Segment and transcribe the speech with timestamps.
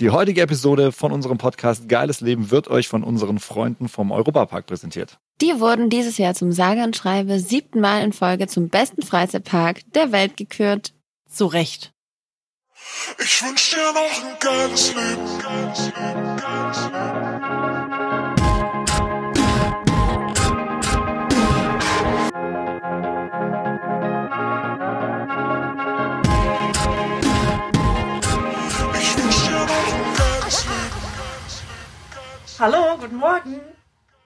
[0.00, 4.64] Die heutige Episode von unserem Podcast Geiles Leben wird euch von unseren Freunden vom Europapark
[4.64, 5.18] präsentiert.
[5.42, 9.82] Die wurden dieses Jahr zum sage und schreibe siebten Mal in Folge zum besten Freizeitpark
[9.92, 10.94] der Welt gekürt.
[11.28, 11.92] Zu Recht.
[13.18, 17.29] Ich wünsch dir noch ein geiles Leben, geiles Leben, geiles Leben.
[32.60, 33.58] Hallo, guten Morgen.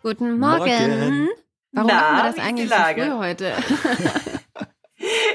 [0.02, 0.58] Guten Morgen.
[0.58, 1.28] Morgen.
[1.70, 3.52] Warum Na, machen wir das eigentlich so früh heute?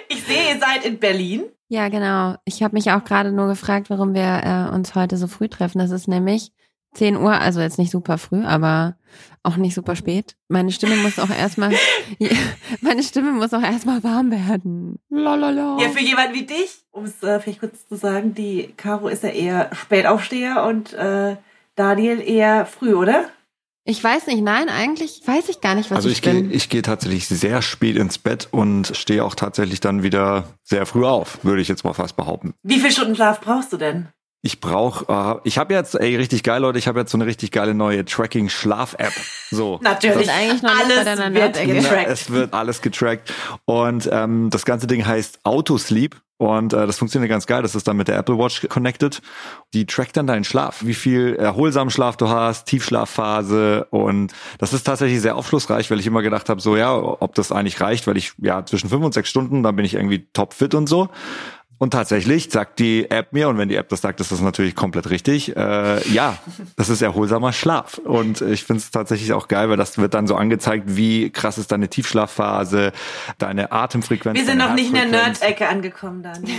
[0.09, 1.43] Ich sehe, ihr seid in Berlin.
[1.69, 2.35] ja, genau.
[2.43, 5.77] Ich habe mich auch gerade nur gefragt, warum wir äh, uns heute so früh treffen.
[5.77, 6.51] Das ist nämlich
[6.95, 8.97] 10 Uhr, also jetzt nicht super früh, aber
[9.43, 10.35] auch nicht super spät.
[10.49, 11.71] Meine Stimme muss auch erstmal,
[12.81, 14.99] meine Stimme muss auch erstmal warm werden.
[15.09, 15.77] Lalala.
[15.79, 19.23] Ja, für jemanden wie dich, um es äh, vielleicht kurz zu sagen, die Caro ist
[19.23, 21.37] ja eher Spätaufsteher und äh,
[21.79, 23.29] Daniel eher früh, oder?
[23.85, 26.51] Ich weiß nicht, nein, eigentlich weiß ich gar nicht, was Also ich, ich gehe bin.
[26.51, 31.05] ich gehe tatsächlich sehr spät ins Bett und stehe auch tatsächlich dann wieder sehr früh
[31.05, 32.53] auf, würde ich jetzt mal fast behaupten.
[32.61, 34.09] Wie viel Stunden Schlaf brauchst du denn?
[34.41, 37.25] Ich brauche, äh, ich habe jetzt, ey, richtig geil, Leute, ich habe jetzt so eine
[37.25, 39.11] richtig geile neue Tracking-Schlaf-App.
[39.51, 39.79] So.
[39.83, 40.27] Natürlich.
[40.27, 42.07] Das eigentlich noch nicht bei Alles wird getrackt.
[42.07, 43.33] Es wird alles getrackt.
[43.65, 46.15] Und ähm, das ganze Ding heißt Autosleep.
[46.37, 47.63] Und äh, das funktioniert ganz geil.
[47.63, 49.21] Das ist dann mit der Apple Watch connected.
[49.73, 53.87] Die trackt dann deinen Schlaf, wie viel erholsamen Schlaf du hast, Tiefschlafphase.
[53.89, 57.51] Und das ist tatsächlich sehr aufschlussreich, weil ich immer gedacht habe, so ja, ob das
[57.51, 60.75] eigentlich reicht, weil ich ja zwischen fünf und sechs Stunden, dann bin ich irgendwie topfit
[60.75, 61.09] und so.
[61.79, 64.75] Und tatsächlich sagt die App mir, und wenn die App das sagt, ist das natürlich
[64.75, 66.37] komplett richtig, äh, ja,
[66.75, 67.97] das ist erholsamer Schlaf.
[67.99, 71.57] Und ich finde es tatsächlich auch geil, weil das wird dann so angezeigt, wie krass
[71.57, 72.91] ist deine Tiefschlafphase,
[73.37, 74.37] deine Atemfrequenz.
[74.37, 75.05] Wir sind noch nicht in der.
[75.07, 76.55] Nerd-Ecke angekommen, Daniel.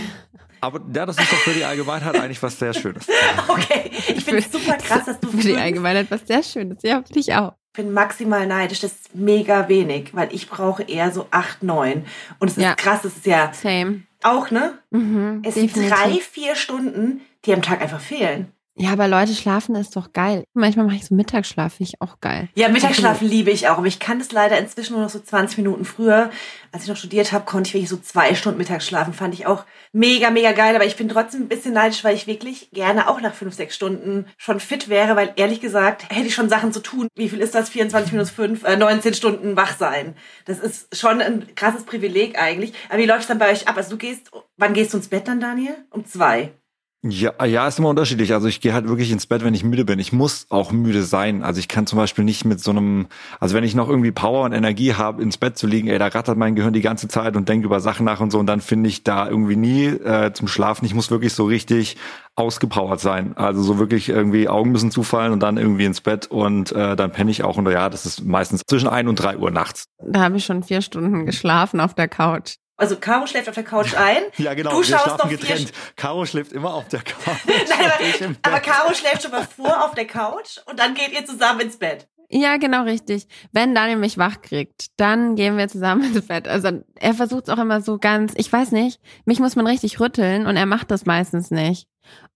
[0.62, 3.06] Aber ja, das ist doch für die Allgemeinheit eigentlich was sehr Schönes.
[3.48, 6.78] Okay, ich finde es super krass, dass du Für die Allgemeinheit was sehr Schönes.
[6.82, 7.52] Ja, finde ich auch.
[7.72, 12.04] Ich bin maximal neidisch, das ist mega wenig, weil ich brauche eher so acht, neun.
[12.38, 12.74] Und es ist Ja.
[12.74, 14.02] krass, es ist ja Same.
[14.22, 14.78] Auch, ne?
[14.90, 18.52] Mhm, Es sind drei, vier Stunden, die am Tag einfach fehlen.
[18.80, 20.44] Ja, aber Leute, schlafen ist doch geil.
[20.54, 22.48] Manchmal mache ich so Mittagsschlaf, finde ich auch geil.
[22.54, 25.58] Ja, Mittagsschlafen liebe ich auch, aber ich kann es leider inzwischen nur noch so 20
[25.58, 26.30] Minuten früher.
[26.72, 29.12] Als ich noch studiert habe, konnte ich wirklich so zwei Stunden Mittags schlafen.
[29.12, 30.74] Fand ich auch mega, mega geil.
[30.74, 33.74] Aber ich bin trotzdem ein bisschen neidisch, weil ich wirklich gerne auch nach fünf, sechs
[33.74, 37.08] Stunden schon fit wäre, weil ehrlich gesagt hätte ich schon Sachen zu tun.
[37.14, 37.68] Wie viel ist das?
[37.68, 40.16] 24 minus 5, äh, 19 Stunden wach sein.
[40.46, 42.72] Das ist schon ein krasses Privileg eigentlich.
[42.88, 43.76] Aber wie läuft es dann bei euch ab?
[43.76, 45.76] Also du gehst, wann gehst du ins Bett dann, Daniel?
[45.90, 46.54] Um zwei.
[47.02, 48.34] Ja, ja, ist immer unterschiedlich.
[48.34, 49.98] Also ich gehe halt wirklich ins Bett, wenn ich müde bin.
[49.98, 51.42] Ich muss auch müde sein.
[51.42, 53.06] Also ich kann zum Beispiel nicht mit so einem,
[53.38, 56.08] also wenn ich noch irgendwie Power und Energie habe, ins Bett zu liegen, ey, da
[56.08, 58.60] rattert mein Gehirn die ganze Zeit und denkt über Sachen nach und so und dann
[58.60, 60.84] finde ich da irgendwie nie äh, zum Schlafen.
[60.84, 61.96] Ich muss wirklich so richtig
[62.36, 63.34] ausgepowert sein.
[63.34, 67.12] Also so wirklich irgendwie Augen müssen zufallen und dann irgendwie ins Bett und äh, dann
[67.12, 67.56] penne ich auch.
[67.56, 69.86] Und ja, das ist meistens zwischen ein und drei Uhr nachts.
[70.06, 72.56] Da habe ich schon vier Stunden geschlafen auf der Couch.
[72.80, 74.22] Also Caro schläft auf der Couch ein.
[74.38, 74.70] Ja, genau.
[74.70, 75.72] Du wir schaust schlafen noch vier getrennt.
[75.96, 77.36] Caro schläft immer auf der Couch.
[77.46, 78.60] Nein, aber, aber.
[78.60, 82.08] Caro schläft schon mal vor auf der Couch und dann geht ihr zusammen ins Bett.
[82.30, 83.26] Ja, genau richtig.
[83.52, 86.48] Wenn Daniel mich wach kriegt, dann gehen wir zusammen ins Bett.
[86.48, 90.00] Also er versucht es auch immer so ganz, ich weiß nicht, mich muss man richtig
[90.00, 91.86] rütteln und er macht das meistens nicht.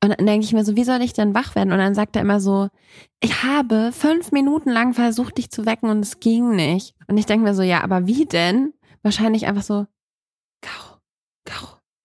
[0.02, 1.72] Und dann denke ich mir so, wie soll ich denn wach werden?
[1.72, 2.68] Und dann sagt er immer so,
[3.20, 6.94] ich habe fünf Minuten lang versucht, dich zu wecken und es ging nicht.
[7.06, 8.74] Und ich denke mir so, ja, aber wie denn?
[9.02, 9.86] Wahrscheinlich einfach so.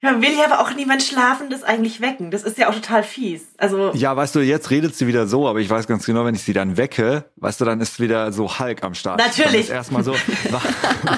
[0.01, 2.31] Ja, will ja aber auch niemand Schlafendes eigentlich wecken.
[2.31, 3.41] Das ist ja auch total fies.
[3.57, 6.35] Also, Ja, weißt du, jetzt redet sie wieder so, aber ich weiß ganz genau, wenn
[6.35, 9.19] ich sie dann wecke, weißt du, dann ist wieder so Hulk am Start.
[9.19, 9.51] Natürlich.
[9.51, 10.13] Dann ist erstmal so,
[10.51, 10.61] wa-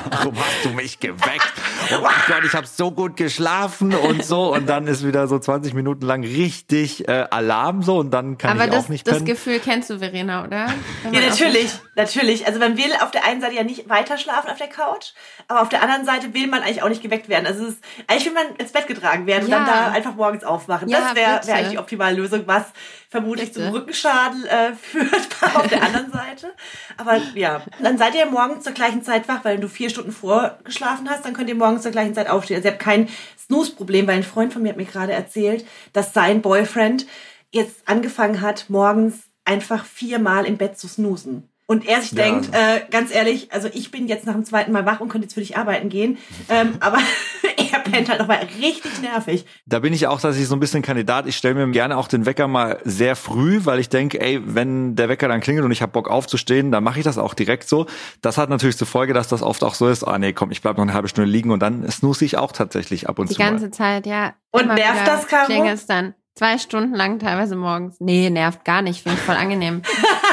[0.09, 1.53] warum hast du mich geweckt?
[1.91, 4.51] Oh mein Gott, ich habe so gut geschlafen und so.
[4.53, 8.51] Und dann ist wieder so 20 Minuten lang richtig äh, Alarm so und dann kann
[8.51, 9.25] aber ich das, auch nicht das pennen.
[9.27, 10.65] Gefühl kennst du, Verena, oder?
[11.11, 11.69] Ja, natürlich,
[12.01, 12.45] natürlich.
[12.47, 15.11] Also man will auf der einen Seite ja nicht weiter schlafen auf der Couch,
[15.47, 17.45] aber auf der anderen Seite will man eigentlich auch nicht geweckt werden.
[17.45, 19.59] Also es ist, eigentlich will man ins Bett getragen werden Ja.
[19.59, 20.89] und dann da einfach morgens aufwachen.
[20.89, 22.63] Ja, das wäre wär eigentlich die optimale Lösung, was
[23.09, 23.65] vermutlich Bitte.
[23.65, 26.53] zum Rückenschaden äh, führt auf der anderen Seite.
[26.97, 31.09] Aber ja, dann seid ihr morgens zur gleichen Zeit wach, weil du vier Stunden vorgeschlafen
[31.09, 32.57] hast, dann könnt ihr morgens zur gleichen Zeit aufstehen.
[32.57, 36.13] Also ihr habt kein Snooze-Problem, weil ein Freund von mir hat mir gerade erzählt, dass
[36.13, 37.05] sein Boyfriend
[37.51, 41.49] jetzt angefangen hat, morgens einfach viermal im Bett zu snoosen.
[41.71, 42.23] Und er sich Ja.
[42.25, 45.25] denkt, äh, ganz ehrlich, also ich bin jetzt nach dem zweiten Mal wach und könnte
[45.25, 46.17] jetzt für dich arbeiten gehen.
[46.49, 46.97] Ähm, aber
[47.71, 49.45] er pennt halt nochmal richtig nervig.
[49.65, 51.27] Da bin ich auch tatsächlich so ein bisschen Kandidat.
[51.27, 54.95] Ich stelle mir gerne auch den Wecker mal sehr früh, weil ich denke, ey, wenn
[54.97, 57.69] der Wecker dann klingelt und ich habe Bock aufzustehen, dann mache ich das auch direkt
[57.69, 57.85] so.
[58.21, 60.61] Das hat natürlich zur Folge, dass das oft auch so ist, ah nee, komm, ich
[60.61, 63.35] bleib noch eine halbe Stunde liegen und dann snooze ich auch tatsächlich ab und Die
[63.35, 63.49] zu mal.
[63.51, 64.33] ganze Zeit, ja.
[64.51, 65.45] Und nervt das, Caro?
[65.45, 66.13] Klingelt's dann.
[66.41, 67.97] Zwei Stunden lang teilweise morgens.
[67.99, 69.83] Nee, nervt gar nicht, finde ich voll angenehm.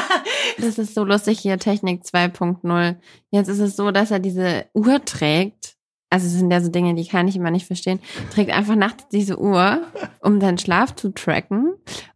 [0.57, 2.95] das ist so lustig hier, Technik 2.0.
[3.29, 5.75] Jetzt ist es so, dass er diese Uhr trägt.
[6.09, 7.99] Also es sind ja so Dinge, die kann ich immer nicht verstehen.
[8.33, 9.83] Trägt einfach nachts diese Uhr,
[10.21, 11.75] um seinen Schlaf zu tracken.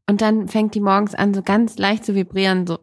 [0.09, 2.79] Und dann fängt die morgens an, so ganz leicht zu vibrieren, so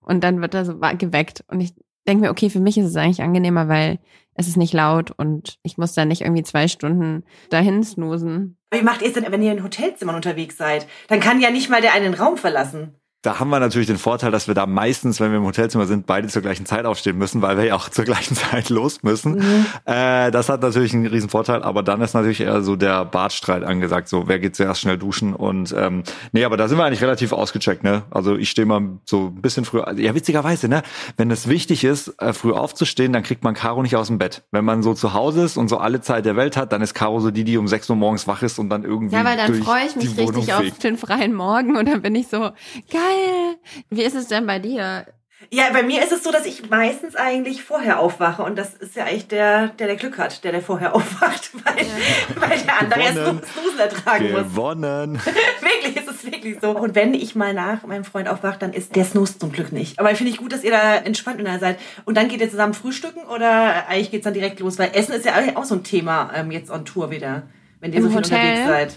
[0.00, 1.44] und dann wird er so geweckt.
[1.48, 1.74] Und ich
[2.06, 3.98] denke mir, okay, für mich ist es eigentlich angenehmer, weil
[4.34, 8.58] es ist nicht laut und ich muss da nicht irgendwie zwei Stunden dahin snoosen.
[8.72, 10.86] Wie macht ihr es denn, wenn ihr in Hotelzimmern unterwegs seid?
[11.08, 14.30] Dann kann ja nicht mal der einen Raum verlassen da haben wir natürlich den Vorteil,
[14.30, 17.40] dass wir da meistens, wenn wir im Hotelzimmer sind, beide zur gleichen Zeit aufstehen müssen,
[17.40, 19.36] weil wir ja auch zur gleichen Zeit los müssen.
[19.36, 19.66] Mhm.
[19.86, 23.64] Äh, das hat natürlich einen riesen Vorteil, aber dann ist natürlich eher so der Bartstreit
[23.64, 27.00] angesagt, so wer geht zuerst schnell duschen und ähm, nee, aber da sind wir eigentlich
[27.00, 28.02] relativ ausgecheckt, ne?
[28.10, 30.82] Also ich stehe mal so ein bisschen früher, ja witzigerweise, ne?
[31.16, 34.42] Wenn es wichtig ist, äh, früh aufzustehen, dann kriegt man Caro nicht aus dem Bett.
[34.50, 36.92] Wenn man so zu Hause ist und so alle Zeit der Welt hat, dann ist
[36.92, 39.38] Caro so die, die um 6 Uhr morgens wach ist und dann irgendwie Ja, weil
[39.38, 42.50] dann freue ich mich richtig auf den freien Morgen und dann bin ich so,
[42.90, 43.56] geil, geil.
[43.90, 45.06] Wie ist es denn bei dir?
[45.50, 48.96] Ja, bei mir ist es so, dass ich meistens eigentlich vorher aufwache und das ist
[48.96, 52.48] ja eigentlich der, der der Glück hat, der der vorher aufwacht, weil, ja.
[52.48, 54.42] weil der andere erst Snoosen ertragen muss.
[54.42, 55.20] Gewonnen.
[55.60, 56.70] wirklich, ist es wirklich so.
[56.70, 59.98] Und wenn ich mal nach meinem Freund aufwache, dann ist der Snooze zum Glück nicht.
[59.98, 61.78] Aber finde ich gut, dass ihr da entspannt miteinander seid.
[62.04, 64.78] Und dann geht ihr zusammen frühstücken oder eigentlich geht es dann direkt los?
[64.78, 67.42] Weil Essen ist ja auch so ein Thema ähm, jetzt on Tour wieder,
[67.80, 68.38] wenn ihr Im so viel Hotel?
[68.38, 68.94] unterwegs seid.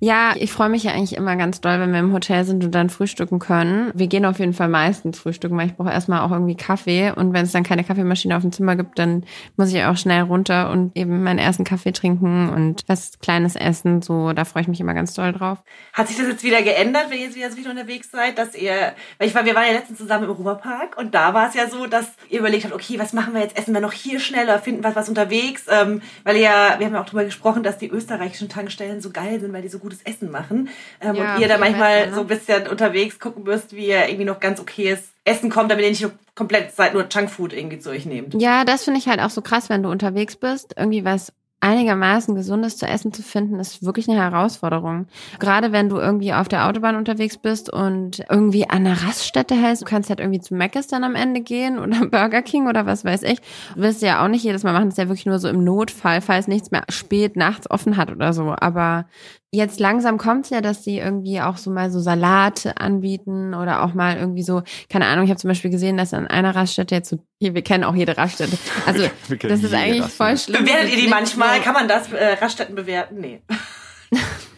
[0.00, 2.72] Ja, ich freue mich ja eigentlich immer ganz doll, wenn wir im Hotel sind und
[2.72, 3.90] dann frühstücken können.
[3.94, 7.10] Wir gehen auf jeden Fall meistens frühstücken, weil ich brauche erstmal auch irgendwie Kaffee.
[7.10, 9.24] Und wenn es dann keine Kaffeemaschine auf dem Zimmer gibt, dann
[9.56, 14.00] muss ich auch schnell runter und eben meinen ersten Kaffee trinken und was Kleines essen.
[14.00, 15.58] So, da freue ich mich immer ganz doll drauf.
[15.92, 18.54] Hat sich das jetzt wieder geändert, wenn ihr jetzt wieder so viel unterwegs seid, dass
[18.54, 21.54] ihr, weil ich war, wir waren ja letztens zusammen im Ruhrpark und da war es
[21.54, 23.58] ja so, dass ihr überlegt habt, okay, was machen wir jetzt?
[23.58, 25.64] Essen wir noch hier schneller, finden wir was unterwegs?
[25.68, 29.40] Ähm, weil ja, wir haben ja auch drüber gesprochen, dass die österreichischen Tankstellen so geil
[29.40, 30.68] sind, weil die so gutes Essen machen.
[31.00, 32.14] Ähm, ja, und ihr da manchmal besser, ne?
[32.14, 35.84] so ein bisschen unterwegs gucken müsst, wie ihr irgendwie noch ganz okayes Essen kommt, damit
[35.84, 38.40] ihr nicht komplett Zeit nur Junkfood irgendwie zu euch nehmt.
[38.40, 42.36] Ja, das finde ich halt auch so krass, wenn du unterwegs bist, irgendwie was einigermaßen
[42.36, 45.06] gesundes zu essen zu finden, ist wirklich eine Herausforderung.
[45.40, 49.82] Gerade wenn du irgendwie auf der Autobahn unterwegs bist und irgendwie an einer Raststätte hältst,
[49.82, 53.04] du kannst halt irgendwie zu Mc's dann am Ende gehen oder Burger King oder was
[53.04, 53.40] weiß ich.
[53.74, 55.64] Du willst ja auch nicht jedes Mal machen, das ist ja wirklich nur so im
[55.64, 58.54] Notfall, falls nichts mehr spät nachts offen hat oder so.
[58.56, 59.06] Aber
[59.50, 63.94] Jetzt langsam kommt's ja, dass sie irgendwie auch so mal so Salate anbieten oder auch
[63.94, 67.08] mal irgendwie so, keine Ahnung, ich habe zum Beispiel gesehen, dass an einer Raststätte jetzt
[67.08, 68.58] so, hier, wir kennen auch jede Raststätte.
[68.86, 69.04] Also
[69.40, 70.08] das ist eigentlich Raststätte.
[70.08, 70.64] voll schlimm.
[70.64, 71.60] Bewertet ihr die manchmal?
[71.60, 73.20] Kann man das äh, Raststätten bewerten?
[73.20, 73.42] Nee.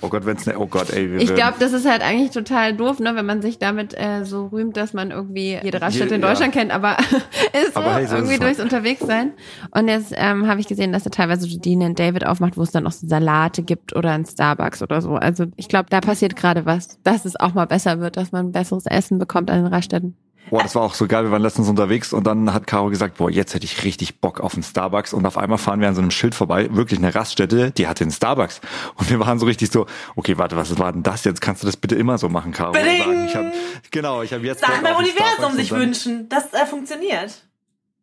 [0.03, 1.17] Oh Gott, wenn's ne, oh Gott, ey.
[1.17, 4.47] ich glaube, das ist halt eigentlich total doof, ne, wenn man sich damit äh, so
[4.47, 6.61] rühmt, dass man irgendwie jede Raststätte in Deutschland ja.
[6.61, 6.97] kennt, aber
[7.53, 9.33] ist so, aber hey, so irgendwie ist durchs Unterwegssein.
[9.73, 12.63] Und jetzt ähm, habe ich gesehen, dass er teilweise so Dean und David aufmacht, wo
[12.63, 15.17] es dann auch so Salate gibt oder ein Starbucks oder so.
[15.17, 18.53] Also ich glaube, da passiert gerade was, dass es auch mal besser wird, dass man
[18.53, 20.17] besseres Essen bekommt an den Raststätten.
[20.49, 21.25] Boah, das war auch so geil.
[21.25, 24.41] Wir waren letztens unterwegs und dann hat Caro gesagt, boah, jetzt hätte ich richtig Bock
[24.41, 25.13] auf einen Starbucks.
[25.13, 28.05] Und auf einmal fahren wir an so einem Schild vorbei, wirklich eine Raststätte, die hatte
[28.05, 28.61] einen Starbucks.
[28.97, 31.41] Und wir waren so richtig so, okay, warte, was war denn das jetzt?
[31.41, 32.73] Kannst du das bitte immer so machen, Caro?
[32.73, 33.53] Sagen, ich hab,
[33.91, 34.61] genau, ich habe jetzt.
[34.61, 36.29] Sachen beim Universum sich wünschen.
[36.29, 37.45] Das äh, funktioniert.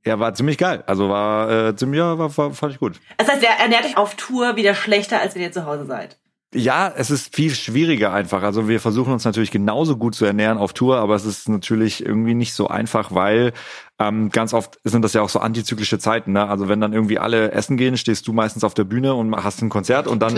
[0.06, 0.84] Ja, war ziemlich geil.
[0.88, 2.94] Also war äh, ziemlich, ja, war, war, fand ich gut.
[3.18, 6.18] Das heißt, er ernährt euch auf Tour wieder schlechter, als wenn ihr zu Hause seid.
[6.58, 8.42] Ja, es ist viel schwieriger einfach.
[8.42, 12.04] Also wir versuchen uns natürlich genauso gut zu ernähren auf Tour, aber es ist natürlich
[12.04, 13.54] irgendwie nicht so einfach, weil
[14.00, 16.34] ähm, ganz oft sind das ja auch so antizyklische Zeiten.
[16.34, 16.48] Ne?
[16.48, 19.62] Also wenn dann irgendwie alle essen gehen, stehst du meistens auf der Bühne und hast
[19.62, 20.34] ein Konzert und dann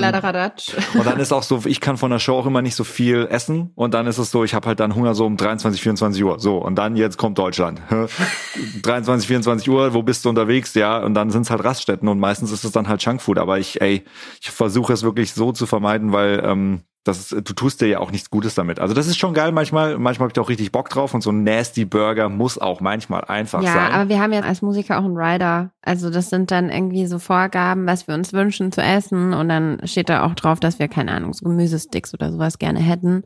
[0.94, 3.28] und dann ist auch so, ich kann von der Show auch immer nicht so viel
[3.30, 6.24] essen und dann ist es so, ich habe halt dann Hunger so um 23, 24
[6.24, 6.40] Uhr.
[6.40, 7.82] So und dann jetzt kommt Deutschland.
[8.84, 10.74] 23, 24 Uhr, wo bist du unterwegs?
[10.74, 13.40] Ja und dann sind es halt Raststätten und meistens ist es dann halt Junkfood.
[13.40, 14.06] Aber ich, ey,
[14.42, 18.00] ich versuche es wirklich so zu vermeiden, weil ähm, das ist, du tust dir ja
[18.00, 18.80] auch nichts Gutes damit.
[18.80, 19.98] Also das ist schon geil manchmal.
[19.98, 22.82] Manchmal habe ich da auch richtig Bock drauf und so ein Nasty Burger muss auch
[22.82, 23.92] manchmal einfach ja, sein.
[23.92, 25.72] Ja, aber wir haben ja als Musiker auch einen Rider.
[25.82, 29.80] Also das sind dann irgendwie so Vorgaben, was wir uns wünschen zu essen und dann
[29.86, 33.24] steht da auch drauf, dass wir keine Ahnung, so Gemüsesticks oder sowas gerne hätten.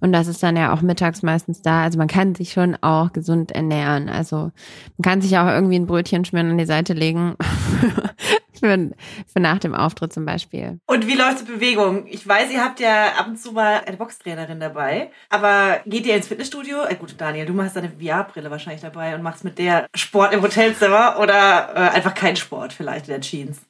[0.00, 1.82] Und das ist dann ja auch mittags meistens da.
[1.82, 4.10] Also man kann sich schon auch gesund ernähren.
[4.10, 7.36] Also man kann sich auch irgendwie ein Brötchen schmieren an die Seite legen.
[8.58, 8.90] für,
[9.26, 10.78] für nach dem Auftritt zum Beispiel.
[10.86, 12.06] Und wie läuft die Bewegung?
[12.06, 16.16] Ich weiß, ihr habt ja ab und zu mal eine Boxtrainerin dabei, aber geht ihr
[16.16, 16.84] ins Fitnessstudio?
[16.84, 20.42] Äh, gut, Daniel, du hast deine VR-Brille wahrscheinlich dabei und machst mit der Sport im
[20.42, 23.60] Hotelzimmer oder äh, einfach keinen Sport vielleicht in der Jeans?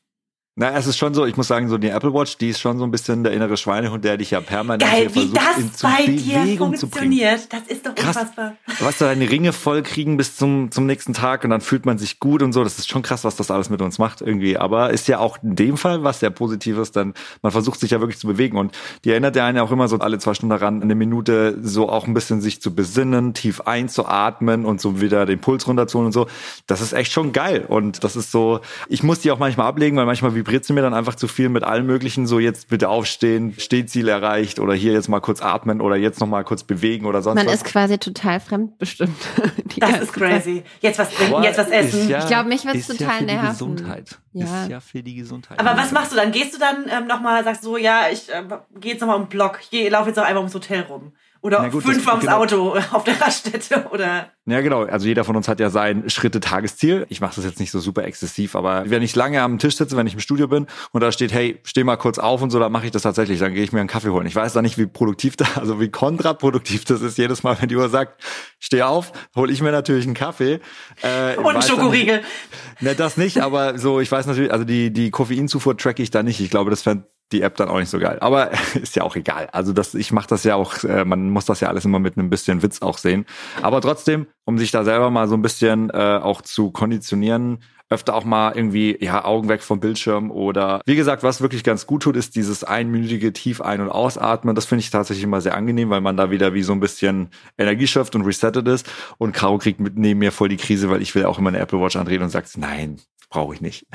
[0.56, 2.78] Na, es ist schon so, ich muss sagen, so die Apple Watch, die ist schon
[2.78, 5.66] so ein bisschen der innere Schweinehund, der dich ja permanent Geil, hier wie versucht, in,
[5.70, 7.11] das zu bei dir Bewegung zu bringen.
[7.11, 7.52] funktioniert.
[7.52, 8.16] Das ist doch Krass.
[8.16, 8.54] unfassbar.
[8.78, 11.99] Was du deine Ringe voll kriegen bis zum, zum nächsten Tag und dann fühlt man
[11.99, 12.62] sich gut und so.
[12.62, 14.56] Das ist schon krass, was das alles mit uns macht irgendwie.
[14.56, 17.99] Aber ist ja auch in dem Fall was sehr Positives, denn man versucht sich ja
[17.99, 20.50] wirklich zu bewegen und die erinnert ja einen ja auch immer so alle zwei Stunden
[20.50, 25.26] daran, eine Minute so auch ein bisschen sich zu besinnen, tief einzuatmen und so wieder
[25.26, 26.28] den Puls runterzuholen und so.
[26.68, 29.96] Das ist echt schon geil und das ist so, ich muss die auch manchmal ablegen,
[29.96, 32.88] weil manchmal vibriert sie mir dann einfach zu viel mit allem möglichen, so jetzt bitte
[32.90, 37.06] aufstehen, Stehziel erreicht oder hier jetzt mal kurz atmen oder jetzt noch mal kurz bewegen
[37.06, 37.54] oder sonst Man was.
[37.54, 39.16] ist quasi total fremdbestimmt.
[39.74, 40.62] Die Das ist crazy.
[40.80, 42.08] Jetzt was trinken, jetzt was essen.
[42.08, 43.44] ja- Ich glaub, mich wird's ist total ja für nerven.
[43.46, 44.18] Die Gesundheit.
[44.34, 44.62] Ja.
[44.64, 45.58] Ist ja für die Gesundheit.
[45.58, 46.30] Aber was machst du dann?
[46.32, 48.42] Gehst du dann ähm, nochmal, sagst so, ja, ich äh,
[48.80, 51.12] gehe jetzt nochmal um den Block, ich laufe jetzt noch einmal ums Hotel rum.
[51.44, 52.38] Oder gut, das- fünfmal ums genau.
[52.38, 54.30] Auto auf der Raststätte oder.
[54.46, 54.84] Ja, genau.
[54.84, 57.04] Also jeder von uns hat ja sein Schritte-Tagesziel.
[57.10, 59.94] Ich mache das jetzt nicht so super exzessiv, aber wenn ich lange am Tisch sitze,
[59.98, 62.58] wenn ich im Studio bin und da steht, hey, steh mal kurz auf und so,
[62.58, 63.40] dann mache ich das tatsächlich.
[63.40, 64.26] Dann gehe ich mir einen Kaffee holen.
[64.26, 67.18] Ich weiß da nicht, wie produktiv das, also wie kontraproduktiv das ist.
[67.18, 68.22] Jedes Mal, wenn die Uhr sagt,
[68.58, 70.60] steh auf, hole ich mir natürlich einen Kaffee.
[71.02, 72.16] Äh, Und dann Schokoriegel.
[72.20, 76.10] Nicht, ne, das nicht, aber so, ich weiß natürlich, also die, die Koffeinzufuhr tracke ich
[76.10, 76.40] da nicht.
[76.40, 78.19] Ich glaube, das fände die App dann auch nicht so geil.
[78.21, 79.49] Aber ist ja auch egal.
[79.52, 82.16] Also das, ich mache das ja auch, äh, man muss das ja alles immer mit
[82.16, 83.26] einem bisschen Witz auch sehen.
[83.62, 88.14] Aber trotzdem, um sich da selber mal so ein bisschen äh, auch zu konditionieren, öfter
[88.14, 92.02] auch mal irgendwie, ja, Augen weg vom Bildschirm oder wie gesagt, was wirklich ganz gut
[92.02, 94.54] tut, ist dieses einminütige tief ein- und ausatmen.
[94.54, 97.28] Das finde ich tatsächlich immer sehr angenehm, weil man da wieder wie so ein bisschen
[97.59, 98.90] Energie schöpft und resettet ist.
[99.19, 101.59] Und Caro kriegt mit neben mir voll die Krise, weil ich will auch immer eine
[101.59, 103.87] Apple Watch andrehen und sagt, nein, brauche ich nicht.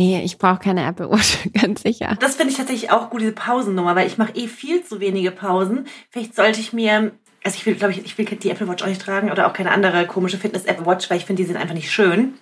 [0.00, 2.16] Nee, ich brauche keine Apple Watch, ganz sicher.
[2.20, 5.30] Das finde ich tatsächlich auch gut, diese Pausennummer, weil ich mache eh viel zu wenige
[5.30, 5.86] Pausen.
[6.08, 7.12] Vielleicht sollte ich mir,
[7.44, 9.52] also ich will, glaube ich, ich will die Apple Watch auch nicht tragen oder auch
[9.52, 12.32] keine andere komische Fitness-Apple Watch, weil ich finde, die sind einfach nicht schön.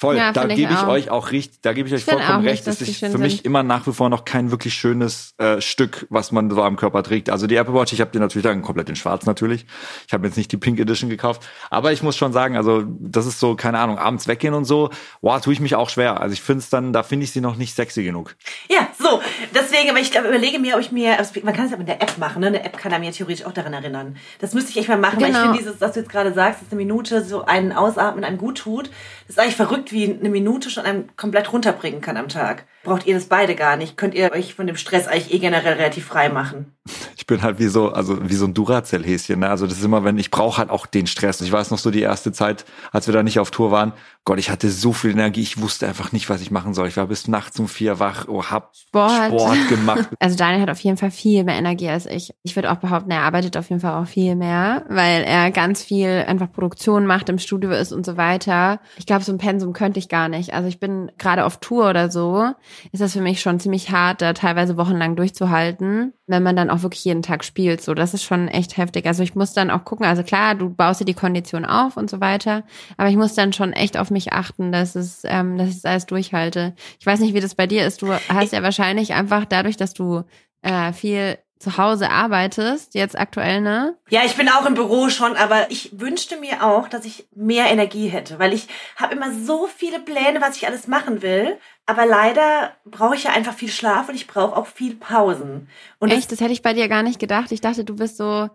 [0.00, 0.86] Voll, Ja, da gebe ich auch.
[0.86, 2.66] euch auch richtig, da gebe ich euch Ich vollkommen nicht, recht.
[2.68, 3.46] dass Das ist für mich sind.
[3.46, 7.02] immer nach wie vor noch kein wirklich schönes äh, Stück, was man so am Körper
[7.02, 7.30] trägt.
[7.30, 9.66] Also die Apple Watch, ich habe die natürlich dann komplett in Schwarz natürlich.
[10.06, 13.26] Ich habe jetzt nicht die Pink Edition gekauft, aber ich muss schon sagen, also das
[13.26, 14.90] ist so keine Ahnung, abends weggehen und so,
[15.20, 16.20] wow, tue ich mich auch schwer.
[16.20, 18.36] Also ich finde es dann, da finde ich sie noch nicht sexy genug.
[18.70, 19.20] Ja, so.
[19.52, 21.88] Deswegen, aber ich glaube, überlege mir, ob ich mir, also man kann es ja mit
[21.88, 22.46] der App machen, ne?
[22.46, 24.16] Eine App kann einem ja theoretisch auch daran erinnern.
[24.38, 25.52] Das müsste ich echt mal machen, weil ich Genau.
[25.52, 28.58] finde dieses, was du jetzt gerade sagst, dass eine Minute so einen Ausatmen einem gut
[28.58, 28.90] tut,
[29.28, 32.66] ist eigentlich verrückt, wie eine Minute schon einem komplett runterbringen kann am Tag.
[32.84, 33.96] Braucht ihr das beide gar nicht?
[33.96, 36.72] Könnt ihr euch von dem Stress eigentlich eh generell relativ frei machen?
[37.16, 39.40] Ich bin halt wie so, also wie so ein Duracell-Häschen.
[39.40, 39.50] Ne?
[39.50, 41.40] Also das ist immer, wenn ich brauche halt auch den Stress.
[41.40, 43.92] Ich weiß noch so die erste Zeit, als wir da nicht auf Tour waren.
[44.24, 46.88] Gott, ich hatte so viel Energie, ich wusste einfach nicht, was ich machen soll.
[46.88, 49.26] Ich war bis nachts um vier wach, oh, hab Sport.
[49.26, 50.08] Sport gemacht.
[50.20, 52.34] Also Daniel hat auf jeden Fall viel mehr Energie als ich.
[52.42, 55.82] Ich würde auch behaupten, er arbeitet auf jeden Fall auch viel mehr, weil er ganz
[55.82, 58.80] viel einfach Produktion macht, im Studio ist und so weiter.
[58.96, 60.52] Ich glaube, so ein Pensum könnte ich gar nicht.
[60.54, 62.52] Also ich bin gerade auf Tour oder so,
[62.92, 66.82] ist das für mich schon ziemlich hart, da teilweise wochenlang durchzuhalten, wenn man dann auch
[66.82, 67.80] wirklich jeden Tag spielt.
[67.80, 69.06] So, das ist schon echt heftig.
[69.06, 72.10] Also ich muss dann auch gucken, also klar, du baust dir die Kondition auf und
[72.10, 72.64] so weiter,
[72.96, 75.84] aber ich muss dann schon echt auf mich achten, dass es, ähm, dass ich das
[75.84, 76.74] alles durchhalte.
[77.00, 78.02] Ich weiß nicht, wie das bei dir ist.
[78.02, 80.24] Du hast ja wahrscheinlich einfach dadurch, dass du
[80.62, 83.96] äh, viel zu Hause arbeitest, jetzt aktuell, ne?
[84.08, 87.66] Ja, ich bin auch im Büro schon, aber ich wünschte mir auch, dass ich mehr
[87.66, 92.06] Energie hätte, weil ich habe immer so viele Pläne, was ich alles machen will, aber
[92.06, 95.68] leider brauche ich ja einfach viel Schlaf und ich brauche auch viel Pausen.
[95.98, 97.50] Und Echt, das hätte ich bei dir gar nicht gedacht.
[97.50, 98.48] Ich dachte, du bist so,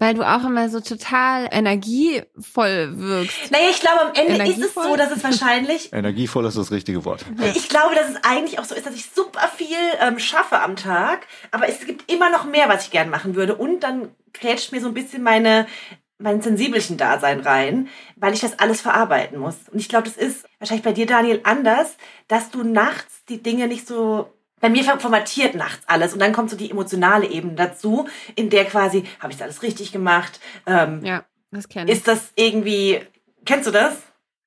[0.00, 3.50] weil du auch immer so total energievoll wirkst.
[3.50, 7.04] naja, ich glaube, am Ende ist es so, dass es wahrscheinlich Energievoll ist das richtige
[7.04, 7.24] Wort.
[7.54, 10.74] Ich glaube, dass es eigentlich auch so ist, dass ich super viel ähm, schaffe am
[10.74, 13.54] Tag, aber es gibt immer noch mehr, was ich gern machen würde.
[13.54, 15.66] Und dann grätscht mir so ein bisschen meine
[16.22, 19.56] mein sensibelchen Dasein rein, weil ich das alles verarbeiten muss.
[19.72, 21.96] Und ich glaube, das ist wahrscheinlich bei dir, Daniel, anders,
[22.28, 24.30] dass du nachts die Dinge nicht so
[24.60, 28.64] bei mir formatiert nachts alles und dann kommt so die emotionale Ebene dazu, in der
[28.64, 30.40] quasi, habe ich das alles richtig gemacht?
[30.66, 31.96] Ähm, Ja, das kenne ich.
[31.98, 33.00] Ist das irgendwie,
[33.44, 33.96] kennst du das?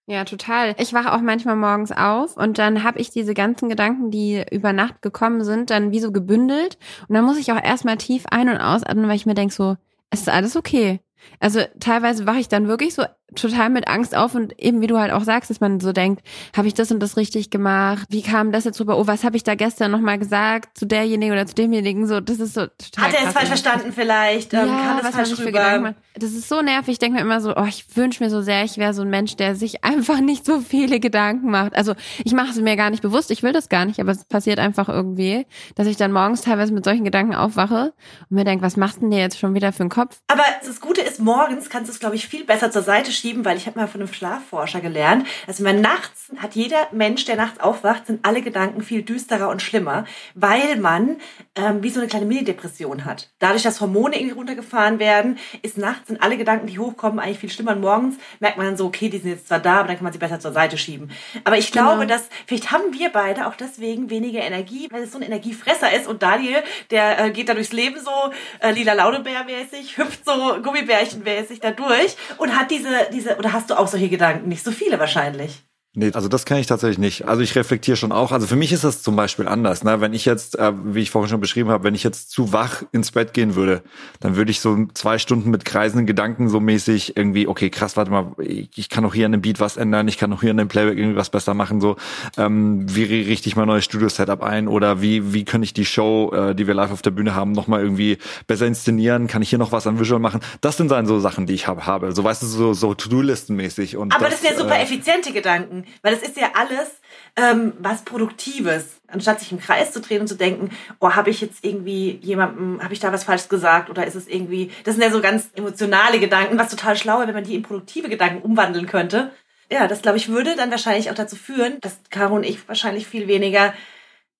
[0.05, 0.75] Ja, total.
[0.79, 4.73] Ich wache auch manchmal morgens auf und dann habe ich diese ganzen Gedanken, die über
[4.73, 6.77] Nacht gekommen sind, dann wie so gebündelt.
[7.07, 9.77] Und dann muss ich auch erstmal tief ein- und ausatmen, weil ich mir denke so,
[10.09, 10.99] es ist alles okay.
[11.39, 14.97] Also teilweise wache ich dann wirklich so total mit Angst auf und eben wie du
[14.99, 16.21] halt auch sagst, dass man so denkt,
[16.55, 18.05] habe ich das und das richtig gemacht?
[18.09, 18.97] Wie kam das jetzt rüber?
[18.97, 22.07] Oh, was habe ich da gestern nochmal gesagt zu derjenigen oder zu demjenigen?
[22.07, 24.53] So, das ist so total Hat er es falsch verstanden vielleicht?
[24.53, 25.51] Ähm, ja, was falsch für rüber?
[25.51, 25.95] Gedanken macht.
[26.15, 26.93] Das ist so nervig.
[26.93, 29.09] Ich denke mir immer so, oh, ich wünsche mir so sehr, ich wäre so ein
[29.09, 31.75] Mensch, der sich einfach nicht so viele Gedanken macht.
[31.75, 34.23] Also ich mache es mir gar nicht bewusst, ich will das gar nicht, aber es
[34.25, 37.93] passiert einfach irgendwie, dass ich dann morgens teilweise mit solchen Gedanken aufwache
[38.29, 40.19] und mir denke, was machst denn dir jetzt schon wieder für einen Kopf?
[40.27, 43.22] Aber das Gute ist, morgens kannst du es, glaube ich, viel besser zur Seite schieben,
[43.23, 47.35] weil ich habe mal von einem Schlafforscher gelernt, also man nachts hat jeder Mensch, der
[47.37, 51.17] nachts aufwacht, sind alle Gedanken viel düsterer und schlimmer, weil man
[51.55, 53.29] ähm, wie so eine kleine Mini-Depression hat.
[53.39, 57.49] Dadurch, dass Hormone irgendwie runtergefahren werden, ist nachts sind alle Gedanken, die hochkommen, eigentlich viel
[57.49, 57.71] schlimmer.
[57.71, 60.03] Und morgens merkt man dann so, okay, die sind jetzt zwar da, aber dann kann
[60.03, 61.09] man sie besser zur Seite schieben.
[61.45, 62.05] Aber ich glaube, Genau.
[62.13, 66.07] dass vielleicht haben wir beide auch deswegen weniger Energie, weil es so ein Energiefresser ist.
[66.07, 68.11] Und Daniel, der äh, geht da durchs Leben so
[68.59, 73.79] äh, lila Launebär-mäßig, hüpft so Gummibärchen-mäßig da durch und hat diese, diese, oder hast du
[73.79, 74.49] auch solche Gedanken?
[74.49, 75.63] Nicht so viele wahrscheinlich.
[75.95, 77.27] Nee, also das kann ich tatsächlich nicht.
[77.27, 78.31] Also ich reflektiere schon auch.
[78.31, 79.83] Also für mich ist das zum Beispiel anders.
[79.83, 80.01] Ne?
[80.01, 82.81] Wenn ich jetzt, äh, wie ich vorhin schon beschrieben habe, wenn ich jetzt zu wach
[82.91, 83.83] ins Bett gehen würde,
[84.19, 88.09] dann würde ich so zwei Stunden mit kreisenden Gedanken so mäßig irgendwie, okay, krass, warte
[88.09, 90.57] mal, ich kann auch hier an dem Beat was ändern, ich kann auch hier an
[90.57, 91.79] dem Playback irgendwie was besser machen.
[91.79, 91.95] So,
[92.37, 96.31] ähm, wie richte ich mein neues Studio-Setup ein oder wie wie kann ich die Show,
[96.33, 99.27] äh, die wir live auf der Bühne haben, nochmal irgendwie besser inszenieren?
[99.27, 100.41] Kann ich hier noch was an Visual machen?
[100.61, 102.13] Das sind dann so Sachen, die ich hab, habe.
[102.13, 103.97] So weißt du, so, so To-Do-Listen-mäßig.
[103.97, 106.89] Und Aber das, sind ja super äh, effiziente Gedanken, weil das ist ja alles
[107.35, 109.01] ähm, was Produktives.
[109.07, 112.81] Anstatt sich im Kreis zu drehen und zu denken, oh, habe ich jetzt irgendwie jemandem,
[112.81, 115.49] habe ich da was falsch gesagt oder ist es irgendwie, das sind ja so ganz
[115.55, 119.31] emotionale Gedanken, was total schlau wäre, wenn man die in produktive Gedanken umwandeln könnte.
[119.71, 123.07] Ja, das glaube ich würde dann wahrscheinlich auch dazu führen, dass Caro und ich wahrscheinlich
[123.07, 123.73] viel weniger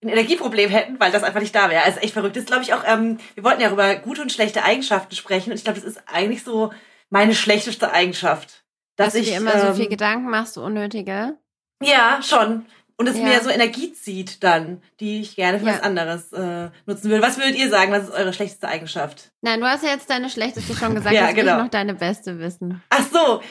[0.04, 1.84] ein Energieproblem hätten, weil das einfach nicht da wäre.
[1.84, 2.36] Also echt verrückt.
[2.36, 5.58] Das glaube ich auch, ähm, wir wollten ja über gute und schlechte Eigenschaften sprechen und
[5.58, 6.74] ich glaube, das ist eigentlich so
[7.10, 8.63] meine schlechteste Eigenschaft.
[8.96, 11.38] Dass, du ich dir immer so ähm, viel Gedanken machst, so unnötige.
[11.82, 12.66] ja, schon.
[12.96, 13.24] Und es Ja.
[13.24, 15.74] mir so Energie zieht dann, die ich gerne für Ja.
[15.74, 17.24] was anderes äh, nutzen würde.
[17.24, 17.92] Was würdet ihr sagen?
[17.92, 19.32] Was ist eure schlechteste Eigenschaft?
[19.42, 21.58] Nein, du hast ja jetzt deine schlechteste schon gesagt, Ja, genau.
[21.58, 22.84] ich noch deine beste wissen.
[22.90, 23.42] Ach so.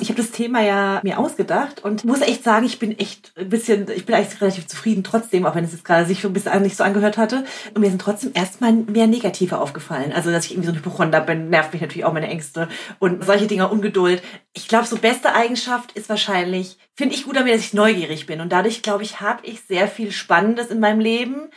[0.00, 3.48] Ich habe das Thema ja mir ausgedacht und muss echt sagen, ich bin echt ein
[3.48, 6.62] bisschen, ich bin eigentlich relativ zufrieden trotzdem, auch wenn es jetzt gerade sich ein bisschen
[6.62, 7.44] nicht so angehört hatte.
[7.74, 10.12] Und mir sind trotzdem erstmal mehr Negative aufgefallen.
[10.12, 13.24] Also, dass ich irgendwie so ein Hypochonder bin, nervt mich natürlich auch meine Ängste und
[13.24, 14.22] solche Dinge, Ungeduld.
[14.52, 18.26] Ich glaube, so beste Eigenschaft ist wahrscheinlich, finde ich gut an mir, dass ich neugierig
[18.26, 18.40] bin.
[18.40, 21.48] Und dadurch, glaube ich, habe ich sehr viel Spannendes in meinem Leben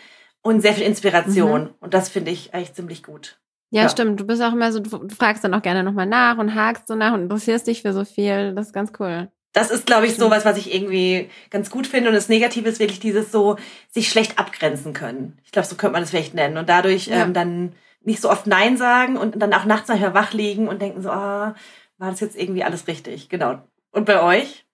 [0.42, 1.70] und sehr viel Inspiration.
[1.80, 3.40] Und das finde ich eigentlich ziemlich gut.
[3.72, 3.90] Ja, Ja.
[3.90, 4.20] stimmt.
[4.20, 6.96] Du bist auch immer so, du fragst dann auch gerne nochmal nach und hakst so
[6.96, 8.54] nach und interessierst dich für so viel.
[8.56, 9.30] Das ist ganz cool.
[9.54, 12.10] Das ist, glaube ich, sowas, was ich irgendwie ganz gut finde.
[12.10, 13.58] Und das Negative ist wirklich dieses so,
[13.90, 15.40] sich schlecht abgrenzen können.
[15.44, 16.58] Ich glaube, so könnte man das vielleicht nennen.
[16.58, 17.24] Und dadurch Ja.
[17.24, 20.82] ähm, dann nicht so oft Nein sagen und dann auch nachts nachher wach liegen und
[20.82, 21.56] denken so, ah,
[21.98, 23.28] war das jetzt irgendwie alles richtig?
[23.30, 23.60] Genau.
[23.92, 24.66] Und bei euch?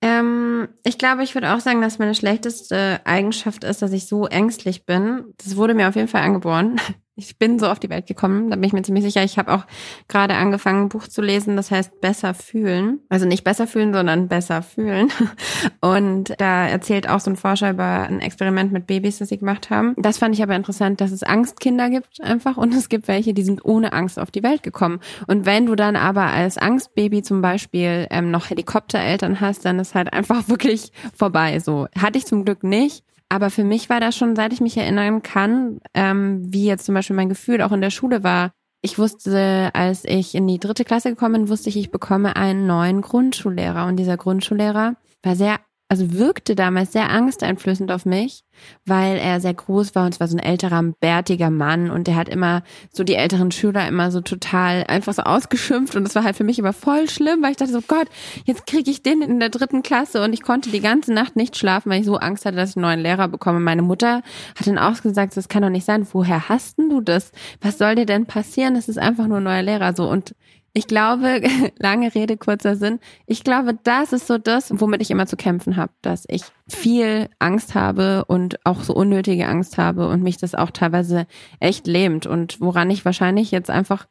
[0.00, 4.26] Ähm, ich glaube, ich würde auch sagen, dass meine schlechteste Eigenschaft ist, dass ich so
[4.26, 5.32] ängstlich bin.
[5.44, 6.80] Das wurde mir auf jeden Fall angeboren.
[7.14, 9.22] Ich bin so auf die Welt gekommen, da bin ich mir ziemlich sicher.
[9.22, 9.66] Ich habe auch
[10.08, 13.00] gerade angefangen, ein Buch zu lesen, das heißt Besser fühlen.
[13.10, 15.10] Also nicht besser fühlen, sondern besser fühlen.
[15.82, 19.68] Und da erzählt auch so ein Forscher über ein Experiment mit Babys, das sie gemacht
[19.68, 19.94] haben.
[19.98, 23.42] Das fand ich aber interessant, dass es Angstkinder gibt einfach und es gibt welche, die
[23.42, 25.00] sind ohne Angst auf die Welt gekommen.
[25.26, 29.94] Und wenn du dann aber als Angstbaby zum Beispiel ähm, noch Helikoptereltern hast, dann ist
[29.94, 31.58] halt einfach wirklich vorbei.
[31.58, 33.04] So hatte ich zum Glück nicht.
[33.32, 36.94] Aber für mich war das schon, seit ich mich erinnern kann, ähm, wie jetzt zum
[36.94, 38.52] Beispiel mein Gefühl auch in der Schule war.
[38.82, 42.66] Ich wusste, als ich in die dritte Klasse gekommen bin, wusste ich, ich bekomme einen
[42.66, 43.86] neuen Grundschullehrer.
[43.86, 45.60] Und dieser Grundschullehrer war sehr,
[45.92, 48.44] also wirkte damals sehr angsteinflößend auf mich,
[48.86, 52.16] weil er sehr groß war und es war so ein älterer, bärtiger Mann und der
[52.16, 56.24] hat immer so die älteren Schüler immer so total einfach so ausgeschimpft und das war
[56.24, 58.08] halt für mich immer voll schlimm, weil ich dachte so, Gott,
[58.46, 61.58] jetzt kriege ich den in der dritten Klasse und ich konnte die ganze Nacht nicht
[61.58, 63.60] schlafen, weil ich so Angst hatte, dass ich einen neuen Lehrer bekomme.
[63.60, 64.22] Meine Mutter
[64.58, 67.32] hat dann auch gesagt, das kann doch nicht sein, woher hast denn du das?
[67.60, 68.76] Was soll dir denn passieren?
[68.76, 70.34] Das ist einfach nur ein neuer Lehrer so und
[70.74, 71.42] ich glaube,
[71.78, 75.76] lange Rede, kurzer Sinn, ich glaube, das ist so das, womit ich immer zu kämpfen
[75.76, 80.54] habe, dass ich viel Angst habe und auch so unnötige Angst habe und mich das
[80.54, 81.26] auch teilweise
[81.60, 84.06] echt lähmt und woran ich wahrscheinlich jetzt einfach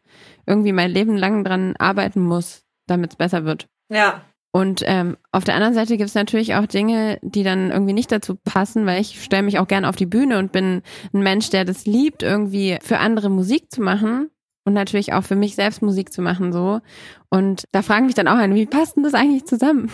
[0.45, 3.67] irgendwie mein Leben lang dran arbeiten muss, damit es besser wird.
[3.89, 4.21] Ja.
[4.53, 8.11] Und ähm, auf der anderen Seite gibt es natürlich auch Dinge, die dann irgendwie nicht
[8.11, 10.81] dazu passen, weil ich stelle mich auch gerne auf die Bühne und bin
[11.13, 14.29] ein Mensch, der das liebt, irgendwie für andere Musik zu machen
[14.63, 16.81] und natürlich auch für mich selbst Musik zu machen so.
[17.29, 19.91] Und da fragen mich dann auch ein, wie passt denn das eigentlich zusammen?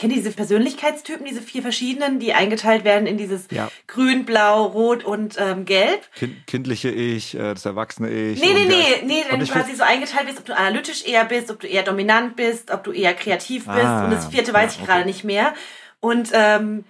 [0.00, 3.70] Kennt ihr diese Persönlichkeitstypen, diese vier verschiedenen, die eingeteilt werden in dieses Ja.
[3.86, 6.00] Grün, Blau, Rot und ähm, Gelb?
[6.14, 8.40] Kind, kindliche Ich, äh, das erwachsene Ich.
[8.40, 11.50] Nee, nee, nee, nee, wenn du quasi so eingeteilt bist, ob du analytisch eher bist,
[11.50, 13.84] ob du eher dominant bist, ob du eher kreativ bist.
[13.84, 14.86] Ah, und das vierte ja, weiß ich okay.
[14.86, 15.52] gerade nicht mehr.
[16.00, 16.84] Und ähm,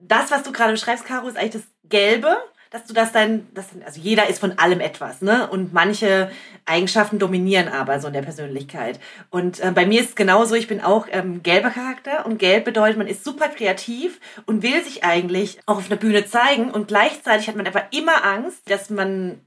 [0.00, 2.36] das, was du gerade beschreibst, Caro, ist eigentlich das Gelbe,
[2.74, 5.48] dass du das dann, das, also jeder ist von allem etwas, ne?
[5.48, 6.28] Und manche
[6.66, 8.98] Eigenschaften dominieren aber so in der Persönlichkeit.
[9.30, 12.64] Und äh, bei mir ist es genauso, ich bin auch ähm, gelber Charakter und gelb
[12.64, 16.88] bedeutet, man ist super kreativ und will sich eigentlich auch auf einer Bühne zeigen und
[16.88, 19.38] gleichzeitig hat man aber immer Angst, dass man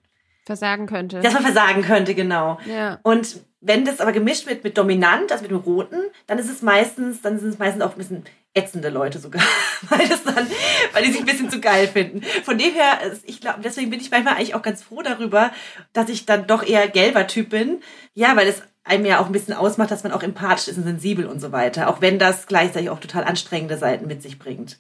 [0.45, 1.19] Versagen könnte.
[1.19, 2.59] dass man versagen könnte, genau.
[2.65, 2.97] ja.
[3.03, 6.61] Und wenn das aber gemischt wird mit dominant, also mit dem roten, dann ist es
[6.61, 9.43] meistens, dann sind es meistens auch ein bisschen ätzende Leute sogar,
[9.89, 10.47] weil das dann,
[10.93, 12.21] weil die sich ein bisschen zu geil finden.
[12.43, 15.51] Von dem her, ich glaube, deswegen bin ich manchmal eigentlich auch ganz froh darüber,
[15.93, 17.81] dass ich dann doch eher gelber Typ bin.
[18.13, 20.85] Ja, weil es einem ja auch ein bisschen ausmacht, dass man auch empathisch ist und
[20.85, 24.79] sensibel und so weiter, auch wenn das gleichzeitig auch total anstrengende Seiten mit sich bringt.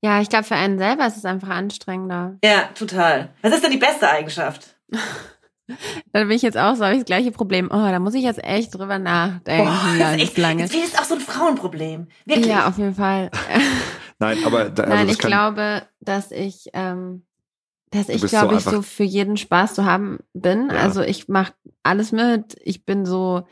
[0.00, 2.38] Ja, ich glaube, für einen selber ist es einfach anstrengender.
[2.44, 3.30] Ja, total.
[3.42, 4.76] Was ist denn die beste Eigenschaft?
[6.12, 7.66] Da bin ich jetzt auch so, habe ich das gleiche Problem.
[7.70, 9.66] Oh, da muss ich jetzt echt drüber nachdenken.
[9.68, 10.62] Boah, das ist echt, lange.
[10.62, 12.08] Das ist auch so ein Frauenproblem.
[12.24, 12.46] Wirklich.
[12.46, 13.30] Ja, auf jeden Fall.
[14.18, 17.22] Nein, aber da, also Nein, das ich kann, glaube, dass ich, ähm,
[17.90, 20.70] dass ich, bist so glaube ich, einfach- so für jeden Spaß zu haben bin.
[20.70, 20.76] Ja.
[20.78, 21.52] Also ich mache
[21.82, 22.56] alles mit.
[22.62, 23.46] Ich bin so,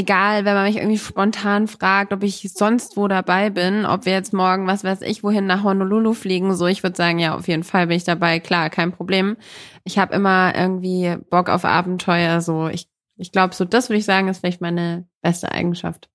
[0.00, 4.12] egal, wenn man mich irgendwie spontan fragt, ob ich sonst wo dabei bin, ob wir
[4.12, 7.48] jetzt morgen, was weiß ich, wohin nach Honolulu fliegen, so, ich würde sagen, ja, auf
[7.48, 9.36] jeden Fall bin ich dabei, klar, kein Problem.
[9.84, 12.68] Ich habe immer irgendwie Bock auf Abenteuer, so.
[12.68, 16.08] Ich, ich glaube, so das würde ich sagen, ist vielleicht meine beste Eigenschaft.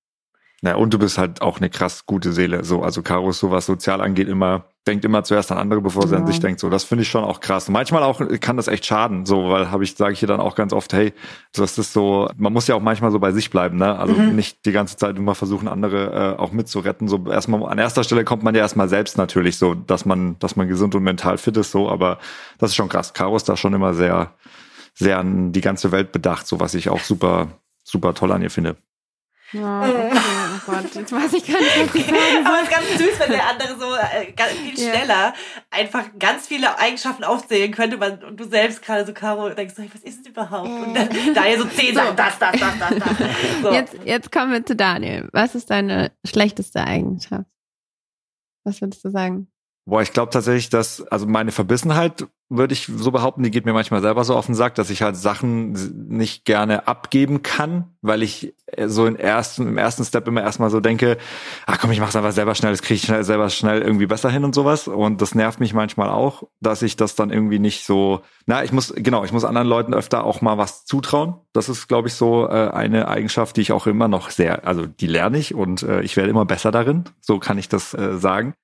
[0.62, 2.64] Ja, und du bist halt auch eine krass gute Seele.
[2.64, 6.06] So, also Caro ist so was sozial angeht immer, denkt immer zuerst an andere, bevor
[6.06, 6.26] sie an Ja.
[6.28, 6.60] sich denkt.
[6.60, 7.68] So, das finde ich schon auch krass.
[7.68, 9.26] Und manchmal auch kann das echt schaden.
[9.26, 11.12] So, weil habe ich, sage ich hier dann auch ganz oft, hey,
[11.52, 13.98] das ist so, man muss ja auch manchmal so bei sich bleiben, ne?
[13.98, 14.36] Also Mhm.
[14.36, 17.08] nicht die ganze Zeit immer versuchen, andere äh, auch mitzuretten.
[17.08, 20.54] So erstmal an erster Stelle kommt man ja erstmal selbst natürlich so, dass man, dass
[20.56, 22.18] man gesund und mental fit ist, so, aber
[22.58, 23.12] das ist schon krass.
[23.12, 24.32] Caro ist da schon immer sehr,
[24.94, 27.48] sehr an die ganze Welt bedacht, so was ich auch super,
[27.82, 28.76] super toll an ihr finde.
[29.52, 30.10] Ja, okay,
[30.66, 32.44] Gott, jetzt weiß ich gar nicht, was ich sagen soll.
[32.46, 34.94] Aber es ist ganz süß, wenn der andere so äh, ganz viel Ja.
[34.94, 35.34] schneller
[35.70, 40.02] einfach ganz viele Eigenschaften aufzählen könnte man, und du selbst gerade so, Caro, denkst was
[40.02, 40.68] ist es überhaupt?
[40.68, 42.00] Und dann Daniel so zehn So.
[42.00, 43.62] Sachen, das, das, das, das, das.
[43.62, 43.70] So.
[43.72, 45.28] Jetzt, jetzt kommen wir zu Daniel.
[45.32, 47.46] Was ist deine schlechteste Eigenschaft?
[48.64, 49.48] Was würdest du sagen?
[49.88, 53.72] Boah, ich glaube tatsächlich, dass, also meine Verbissenheit, würde ich so behaupten, die geht mir
[53.72, 55.72] manchmal selber so auf den Sack, dass ich halt Sachen
[56.08, 60.70] nicht gerne abgeben kann, weil ich äh, so im ersten, im ersten Step immer erstmal
[60.70, 61.18] so denke,
[61.66, 64.30] ach komm, ich mach's einfach selber schnell, das kriege ich schnell, selber schnell irgendwie besser
[64.30, 64.86] hin und sowas.
[64.86, 68.72] Und das nervt mich manchmal auch, dass ich das dann irgendwie nicht so, na, ich
[68.72, 71.34] muss, genau, ich muss anderen Leuten öfter auch mal was zutrauen.
[71.52, 74.86] Das ist, glaube ich, so äh, eine Eigenschaft, die ich auch immer noch sehr, also
[74.86, 77.04] die lerne ich und äh, ich werde immer besser darin.
[77.20, 78.54] So kann ich das äh, sagen.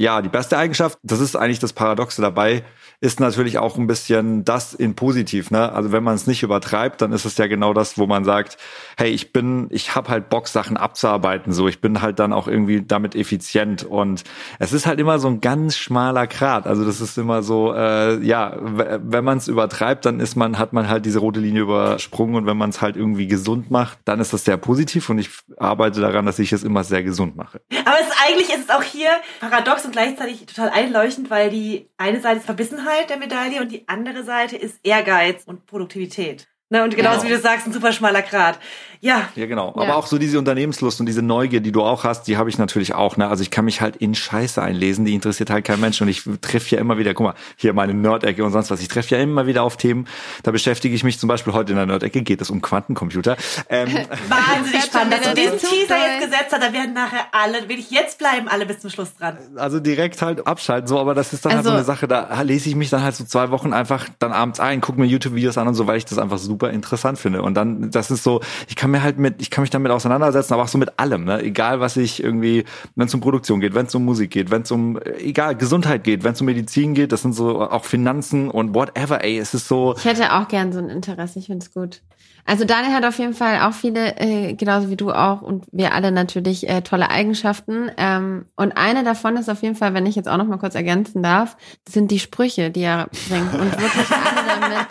[0.00, 2.64] Ja, die beste Eigenschaft, das ist eigentlich das Paradoxe dabei,
[3.02, 5.50] ist natürlich auch ein bisschen das in positiv.
[5.50, 5.72] Ne?
[5.72, 8.58] Also wenn man es nicht übertreibt, dann ist es ja genau das, wo man sagt,
[8.98, 11.52] hey, ich bin, ich habe halt Bock, Sachen abzuarbeiten.
[11.54, 13.84] So, ich bin halt dann auch irgendwie damit effizient.
[13.84, 14.24] Und
[14.58, 16.66] es ist halt immer so ein ganz schmaler Grat.
[16.66, 20.74] Also das ist immer so, äh, ja, wenn man es übertreibt, dann ist man, hat
[20.74, 22.34] man halt diese rote Linie übersprungen.
[22.34, 25.08] Und wenn man es halt irgendwie gesund macht, dann ist das sehr positiv.
[25.08, 27.62] Und ich arbeite daran, dass ich es immer sehr gesund mache.
[27.86, 29.08] Aber es, eigentlich ist es auch hier
[29.40, 33.86] paradox und gleichzeitig total einleuchtend, weil die eine Seite ist Verbissenheit der Medaille und die
[33.88, 36.48] andere Seite ist Ehrgeiz und Produktivität.
[36.72, 37.30] Ne, und genauso Genau.
[37.30, 38.60] wie du sagst, ein super schmaler Grad.
[39.02, 39.72] Ja, Ja, genau.
[39.76, 39.82] Ja.
[39.82, 42.58] Aber auch so diese Unternehmenslust und diese Neugier, die du auch hast, die habe ich
[42.58, 43.16] natürlich auch.
[43.16, 43.26] Ne?
[43.28, 46.00] Also ich kann mich halt in Scheiße einlesen, die interessiert halt kein Mensch.
[46.02, 48.80] Und ich treffe ja immer wieder, guck mal, hier meine Nerd-Ecke und sonst was.
[48.82, 50.06] Ich treffe ja immer wieder auf Themen.
[50.42, 53.36] Da beschäftige ich mich zum Beispiel heute in der Nerd-Ecke, geht es um Quantencomputer.
[53.70, 53.88] Ähm,
[54.28, 56.62] wahnsinnig spannend, dass du wieder diesen Teaser jetzt gesetzt hast.
[56.62, 59.38] Da werden nachher alle, will ich jetzt bleiben, alle bis zum Schluss dran.
[59.56, 62.42] also direkt halt abschalten, so, aber das ist dann halt Also- so eine Sache, da
[62.42, 65.56] lese ich mich dann halt so zwei Wochen einfach dann abends ein, gucke mir YouTube-Videos
[65.56, 67.40] an und so, weil ich das einfach super interessant finde.
[67.42, 70.54] Und dann, das ist so, ich kann mir halt mit, ich kann mich damit auseinandersetzen,
[70.54, 71.40] aber auch so mit allem, ne?
[71.42, 72.64] Egal was ich irgendwie,
[72.96, 76.04] wenn es um Produktion geht, wenn es um Musik geht, wenn es um, egal, Gesundheit
[76.04, 79.54] geht, wenn es um Medizin geht, das sind so auch Finanzen und whatever, ey, es
[79.54, 82.02] ist so, Ich hätte auch gern so ein Interesse, ich finde es gut.
[82.46, 85.94] Also Daniel hat auf jeden Fall auch viele, äh, genauso wie du auch und wir
[85.94, 87.90] alle natürlich äh, tolle Eigenschaften.
[87.96, 90.74] Ähm, und eine davon ist auf jeden Fall, wenn ich jetzt auch noch mal kurz
[90.74, 94.86] ergänzen darf, sind die Sprüche, die er bringt und wirklich alle damit.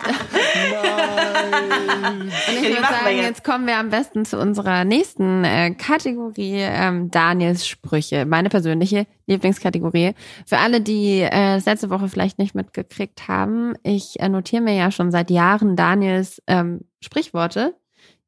[2.10, 3.26] Und Ja, ich würde sagen, jetzt.
[3.26, 8.24] jetzt kommen wir am besten zu unserer nächsten äh, Kategorie, ähm, Daniels Sprüche.
[8.24, 10.14] Meine persönliche Lieblingskategorie.
[10.46, 14.74] Für alle, die äh, es letzte Woche vielleicht nicht mitgekriegt haben, ich äh, notiere mir
[14.74, 17.74] ja schon seit Jahren Daniels ähm, Sprichworte,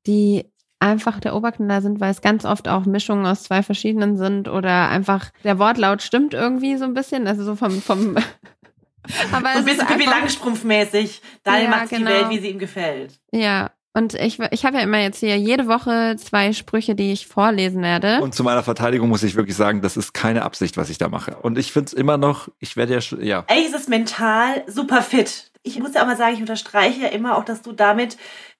[0.06, 0.44] die
[0.80, 4.88] einfach der Oberknaller sind, weil es ganz oft auch Mischungen aus zwei verschiedenen sind oder
[4.88, 8.16] einfach der Wortlaut stimmt irgendwie so ein bisschen, also so vom vom
[9.32, 11.20] aber So ein bisschen Pippi Langstrumpf-mäßig.
[11.44, 12.10] Daniel Ja, macht genau.
[12.10, 13.20] die Welt, wie sie ihm gefällt.
[13.32, 17.26] Ja, und ich, ich habe ja immer jetzt hier jede Woche zwei Sprüche, die ich
[17.26, 18.20] vorlesen werde.
[18.20, 21.08] und zu meiner Verteidigung muss ich wirklich sagen, das ist keine Absicht, was ich da
[21.08, 21.36] mache.
[21.36, 24.64] Und ich finde es immer noch, ich werde ja, sch- ja, Eigentlich ist es mental
[24.66, 25.50] super fit.
[25.62, 28.16] Ich muss ja auch mal sagen, ich unterstreiche ja immer auch, dass du damit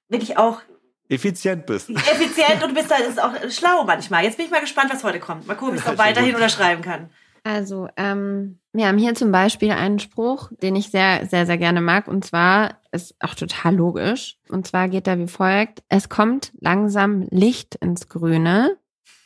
[0.09, 0.61] wirklich auch
[1.09, 1.91] effizient bist.
[1.91, 4.25] effizient und du bist da, das ist auch schlau manchmal.
[4.25, 5.47] Jetzt bin ich mal gespannt, was heute kommt.
[5.47, 7.11] Mal gucken, ob ich es auch Sehr weiterhin unterschreiben kann.
[7.45, 11.81] Also, ähm, wir haben hier zum Beispiel einen Spruch, den ich sehr, sehr, sehr gerne
[11.81, 12.09] mag.
[12.09, 14.39] Und zwar ist auch total logisch.
[14.49, 15.83] Und zwar geht er wie folgt.
[15.89, 18.79] Es kommt langsam Licht ins Grüne.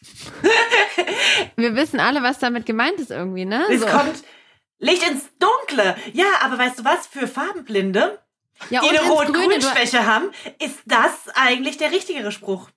[1.56, 3.64] wir wissen alle, was damit gemeint ist irgendwie, ne?
[3.70, 3.86] Es So.
[3.86, 4.24] kommt
[4.78, 5.96] Licht ins Dunkle.
[6.12, 7.06] Ja, aber weißt du was?
[7.06, 8.18] Für Farbenblinde,
[8.70, 10.30] ja, die eine Rot-Grün-Schwäche haben,
[10.62, 12.70] ist das eigentlich der richtigere Spruch.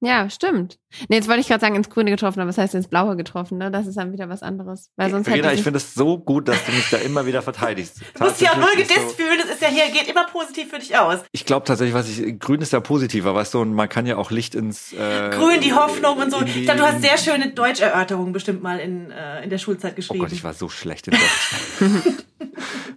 [0.00, 0.78] Ja, stimmt.
[1.08, 3.58] Nee, jetzt wollte ich gerade sagen, ins Grüne getroffen, aber was heißt ins Blaue getroffen,
[3.58, 3.70] ne?
[3.70, 4.90] Das ist dann wieder was anderes.
[4.96, 7.42] Weil sonst Verena, hätte ich finde es so gut, dass du mich da immer wieder
[7.42, 8.00] verteidigst.
[8.14, 9.38] Du musst dich auch null gedisst fühlen.
[9.40, 11.20] Das ist ja hier, geht immer positiv für dich aus.
[11.32, 14.16] Ich glaube tatsächlich, was ich, grün ist ja positiver, weißt du, und man kann ja
[14.16, 16.40] auch Licht ins, äh, Grün, die Hoffnung und so.
[16.42, 19.96] Ich glaube, du hast sehr schöne Deutscherörterungen bestimmt mal in, äh, in der Schulzeit Oh
[19.96, 20.20] geschrieben.
[20.20, 22.14] Gott, ich war so schlecht in Deutsch.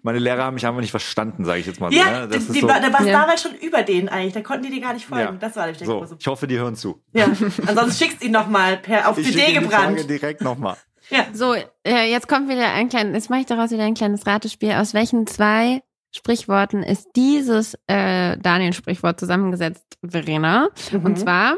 [0.02, 1.98] Meine Lehrer haben mich einfach nicht verstanden, sage ich jetzt mal so.
[1.98, 2.28] ja, ne?
[2.28, 3.20] Das die, ist die, so, war- da warst Ja.
[3.22, 4.34] damals schon über denen eigentlich.
[4.34, 5.24] Da konnten die dir gar nicht folgen.
[5.24, 5.32] Ja.
[5.40, 6.16] Das war der so, große.
[6.20, 7.02] ich hoffe, die hören zu.
[7.14, 7.26] Ja.
[7.68, 9.98] Ansonsten schickst du ihn nochmal per auf Ich CD schicke die gebrannt.
[10.00, 10.78] Frage direkt nochmal.
[11.10, 11.26] Ja.
[11.34, 11.54] So,
[11.86, 14.72] äh, jetzt kommt wieder ein kleines, jetzt mache ich daraus wieder ein kleines Ratespiel.
[14.74, 15.82] Aus welchen zwei
[16.16, 20.70] Sprichworten ist dieses äh, Daniel-Sprichwort zusammengesetzt, Verena?
[20.92, 21.06] Mhm.
[21.06, 21.56] Und zwar,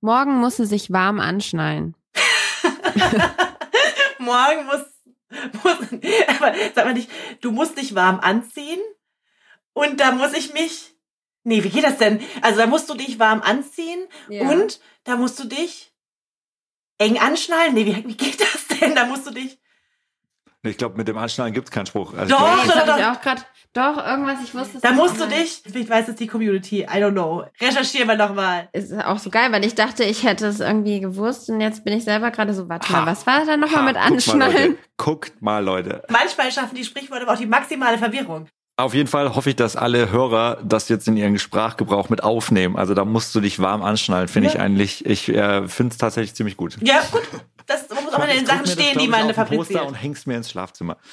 [0.00, 1.94] morgen muss sie sich warm anschnallen.
[4.18, 4.86] Morgen muss, muss
[6.38, 7.10] aber sag mal nicht,
[7.40, 8.80] du musst dich warm anziehen
[9.72, 10.94] und da muss ich mich,
[11.44, 12.20] nee, wie geht das denn?
[12.42, 14.06] Also da musst du dich warm anziehen
[14.50, 15.92] und da musst du dich
[16.98, 17.74] eng anschnallen.
[17.74, 18.94] Nee, wie, wie geht das denn?
[18.94, 19.58] Da musst du dich,
[20.66, 22.14] Ich glaube, mit dem Anschnallen gibt's keinen Spruch.
[22.14, 24.82] Also ich Doch, glaub, Nee, doch, das ich auch gerade, doch, irgendwas, ich wusste es
[24.82, 25.28] da musst du mal.
[25.34, 27.44] dich, ich weiß es die Community, I don't know.
[27.60, 28.68] Recherchieren wir nochmal.
[28.72, 31.96] Ist auch so geil, weil ich dachte, ich hätte es irgendwie gewusst und jetzt bin
[31.96, 33.00] ich selber gerade so, warte Ha.
[33.00, 34.52] mal, was war da nochmal mit guckt mal, Anschnallen?
[34.70, 34.78] Leute.
[34.96, 36.02] Guckt mal, Leute.
[36.08, 38.48] Manchmal schaffen die Sprichworte aber auch die maximale Verwirrung.
[38.78, 42.76] Auf jeden Fall hoffe ich, dass alle Hörer das jetzt in ihren Sprachgebrauch mit aufnehmen.
[42.76, 44.60] Also da musst du dich warm anschnallen, finde ich Ja.
[44.60, 45.06] eigentlich.
[45.06, 46.76] Ich äh, finde es tatsächlich ziemlich gut.
[46.82, 47.22] Ja, gut.
[47.66, 49.82] Das muss auch in den Sachen stehen, die man ein Poster fabriziert.
[49.86, 50.96] und hängst mir ins Schlafzimmer.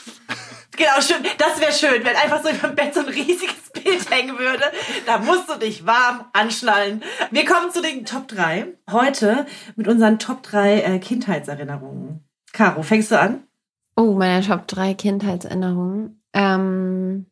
[0.76, 1.18] Genau, schön.
[1.38, 4.63] Das wäre schön, wenn einfach so über dem Bett so ein riesiges Bild hängen würde.
[5.06, 7.04] Da musst du dich warm anschnallen.
[7.30, 8.74] Wir kommen zu den Top 3.
[8.92, 12.28] Heute mit unseren Top 3 äh, Kindheitserinnerungen.
[12.54, 13.44] Caro, fängst du an?
[13.96, 16.24] Oh, meine Top 3 Kindheitserinnerungen.
[16.34, 17.28] Ähm,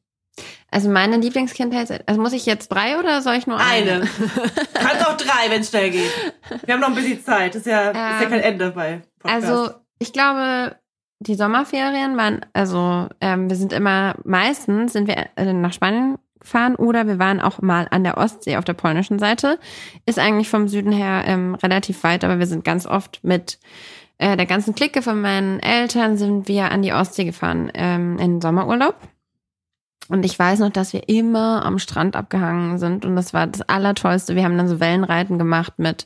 [0.69, 2.07] also meine Lieblingskindheitserinnerung.
[2.07, 3.91] Also muss ich jetzt drei oder soll ich nur eine?
[3.93, 4.10] Eine.
[4.75, 6.12] Kannst auch drei, wenn es schnell geht.
[6.65, 7.55] Wir haben noch ein bisschen Zeit.
[7.55, 9.45] Ist ja, ist ja Ähm, kein Ende bei Podcast.
[9.45, 10.75] Also ich glaube,
[11.19, 16.75] die Sommerferien waren, also ähm, wir sind immer, meistens sind wir äh, nach Spanien gefahren
[16.75, 19.60] oder wir waren auch mal an der Ostsee auf der polnischen Seite.
[20.05, 23.60] Ist eigentlich vom Süden her ähm, relativ weit, aber wir sind ganz oft mit
[24.17, 28.41] äh, der ganzen Clique von meinen Eltern sind wir an die Ostsee gefahren ähm, in
[28.41, 28.95] Sommerurlaub.
[30.10, 33.62] Und ich weiß noch, dass wir immer am Strand abgehangen sind und das war das
[33.62, 34.36] Allertollste.
[34.36, 36.05] Wir haben dann so Wellenreiten gemacht mit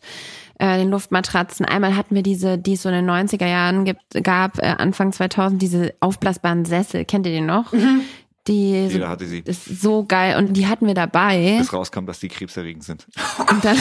[0.60, 1.66] äh, den Luftmatratzen.
[1.66, 5.12] Einmal hatten wir diese, die es so in den 90er Jahren gibt, gab, äh, Anfang
[5.12, 7.06] 2000, diese aufblasbaren Sessel.
[7.06, 7.74] Kennt ihr die noch?
[8.48, 9.40] Die, so, Jeder hatte sie.
[9.40, 11.56] ist so geil und die hatten wir dabei.
[11.58, 13.08] Bis rauskam, dass die krebserregend sind.
[13.50, 13.78] Und dann,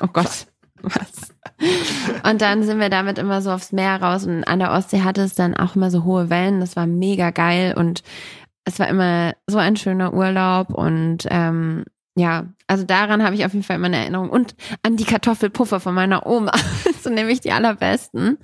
[0.00, 0.46] oh Gott,
[0.82, 1.34] was?
[2.28, 5.22] Und dann sind wir damit immer so aufs Meer raus und an der Ostsee hatte
[5.22, 6.60] es dann auch immer so hohe Wellen.
[6.60, 8.02] Das war mega geil und
[8.64, 11.84] es war immer so ein schöner Urlaub und ähm,
[12.16, 15.80] ja, also daran habe ich auf jeden Fall immer eine Erinnerung und an die Kartoffelpuffer
[15.80, 16.52] von meiner Oma.
[16.84, 18.38] Das sind nämlich die allerbesten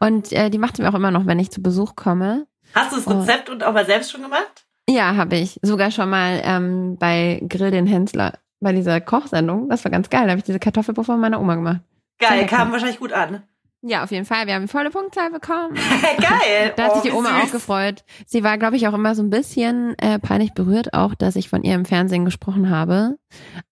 [0.00, 2.46] und äh, die macht sie mir auch immer noch, wenn ich zu Besuch komme.
[2.74, 3.20] Hast du das Oh.
[3.20, 4.64] Rezept und auch mal selbst schon gemacht?
[4.88, 5.60] Ja, habe ich.
[5.62, 9.68] Sogar schon mal ähm, bei Grill den Hensler, bei dieser Kochsendung.
[9.68, 10.24] Das war ganz geil.
[10.24, 11.80] Da habe ich diese Kartoffelpuffer von meiner Oma gemacht.
[12.18, 13.42] Geil, kam wahrscheinlich gut an.
[13.82, 14.46] Ja, auf jeden Fall.
[14.46, 15.74] Wir haben volle Punktzahl bekommen.
[16.18, 16.72] Geil.
[16.76, 17.48] Da hat Oh, sich die wie Oma süß.
[17.48, 18.04] auch gefreut.
[18.26, 21.48] Sie war, glaube ich, auch immer so ein bisschen äh, peinlich berührt, auch, dass ich
[21.48, 23.16] von ihr im Fernsehen gesprochen habe.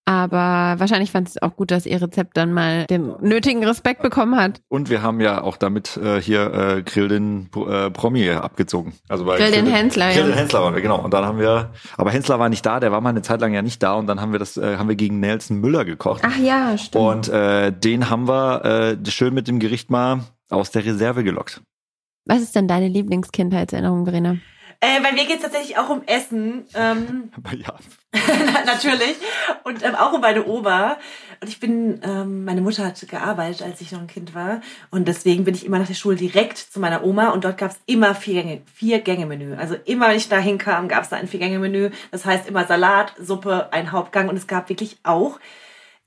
[0.09, 4.37] Aber wahrscheinlich fand es auch gut, dass ihr Rezept dann mal den nötigen Respekt bekommen
[4.37, 4.63] hat.
[4.69, 8.95] Und wir haben ja auch damit äh, hier äh, Grill den äh, Promi abgezogen.
[9.11, 10.27] Also bei Grill den Hensler, Grill ja.
[10.29, 10.99] den Hensler waren wir, genau.
[11.05, 13.53] Und dann haben wir, aber Hensler war nicht da, der war mal eine Zeit lang
[13.53, 16.23] ja nicht da und dann haben wir das, äh, haben wir gegen Nelson Müller gekocht.
[16.25, 17.05] Ach ja, stimmt.
[17.05, 21.61] Und äh, den haben wir äh, schön mit dem Gericht mal aus der Reserve gelockt.
[22.25, 24.39] Was ist denn deine Lieblingskindheitserinnerung, Verena?
[24.81, 26.65] Äh, bei mir geht es tatsächlich auch um Essen.
[26.75, 27.75] Ähm, Aber ja,
[28.67, 29.17] natürlich.
[29.65, 30.99] Und ähm, auch um meine Oma.
[31.41, 34.61] Und ich bin, ähm, meine Mutter hat gearbeitet, als ich noch ein Kind war.
[34.91, 37.31] Und deswegen bin ich immer nach der Schule direkt zu meiner Oma.
[37.31, 39.57] Und dort gab es immer vier Gänge, vier Gänge-Menü.
[39.57, 41.91] Also immer, wenn ich da hinkam, gab es da ein Vier-Gänge-Menü.
[42.11, 44.29] Das heißt immer Salat, Suppe, ein Hauptgang.
[44.29, 45.39] Und es gab wirklich auch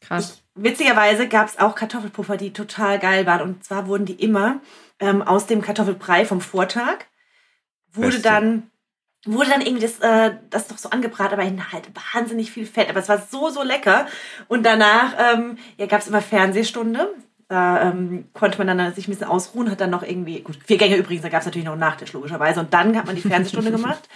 [0.02, 0.42] Krass.
[0.56, 3.42] Witzigerweise gab es auch Kartoffelpuffer, die total geil waren.
[3.42, 4.60] Und zwar wurden die immer
[5.00, 7.06] ähm, aus dem Kartoffelbrei vom Vortag,
[7.94, 8.24] wurde Beste.
[8.24, 8.72] dann
[9.26, 12.90] wurde dann irgendwie das, äh, das noch so angebraten, aber in halt wahnsinnig viel Fett.
[12.90, 14.08] Aber es war so, so lecker.
[14.48, 17.14] Und danach ähm, ja, gab es immer Fernsehstunde.
[17.48, 20.78] Da ähm, konnte man dann sich ein bisschen ausruhen, hat dann noch irgendwie, gut, vier
[20.78, 22.62] Gänge übrigens, da gab es natürlich noch einen Nachtisch logischerweise.
[22.62, 24.08] Und dann hat man die Fernsehstunde gemacht.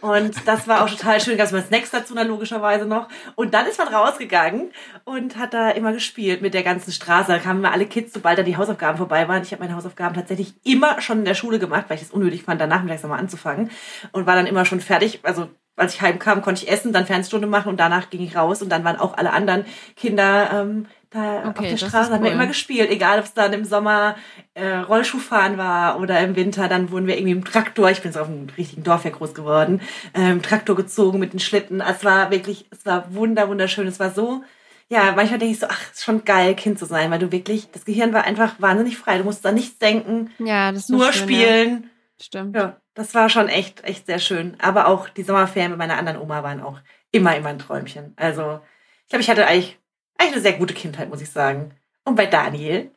[0.00, 1.36] Und das war auch total schön.
[1.36, 3.08] Gab es mal Snacks dazu dann logischerweise noch.
[3.34, 4.72] Und dann ist man rausgegangen
[5.04, 7.32] und hat da immer gespielt mit der ganzen Straße.
[7.32, 9.42] Da kamen immer alle Kids, sobald da die Hausaufgaben vorbei waren.
[9.42, 12.42] Ich habe meine Hausaufgaben tatsächlich immer schon in der Schule gemacht, weil ich es unnötig
[12.42, 13.70] fand, dann nachmittags nochmal anzufangen.
[14.12, 15.20] Und war dann immer schon fertig.
[15.22, 18.62] Also als ich heimkam, konnte ich essen, dann Fernstunde machen und danach ging ich raus
[18.62, 22.22] und dann waren auch alle anderen Kinder ähm, da auf Okay, der das Straße, haben
[22.22, 22.34] wir cool.
[22.34, 24.16] immer gespielt, egal ob es dann im Sommer
[24.54, 28.20] äh, Rollschuhfahren war oder im Winter, dann wurden wir irgendwie im Traktor, ich bin so
[28.20, 29.80] auf einem richtigen Dorf ja groß geworden,
[30.14, 31.80] ähm, Traktor gezogen mit den Schlitten.
[31.80, 33.86] Es war wirklich, es war wunder, wunderschön.
[33.86, 34.42] Es war so,
[34.88, 37.70] ja, manchmal denke ich so, ach, ist schon geil, Kind zu sein, weil du wirklich,
[37.72, 39.18] das Gehirn war einfach wahnsinnig frei.
[39.18, 41.82] Du musst an nichts denken, Ja, das nur schön, spielen.
[41.82, 41.88] Ja.
[42.18, 42.56] Stimmt.
[42.56, 44.56] Ja, das war schon echt, echt sehr schön.
[44.60, 46.78] Aber auch die Sommerferien mit meiner anderen Oma waren auch
[47.12, 48.14] immer, immer ein Träumchen.
[48.16, 48.60] Also,
[49.02, 49.78] ich glaube, ich hatte eigentlich,
[50.18, 51.72] eigentlich eine sehr gute Kindheit, muss ich sagen.
[52.04, 52.90] Und bei Daniel?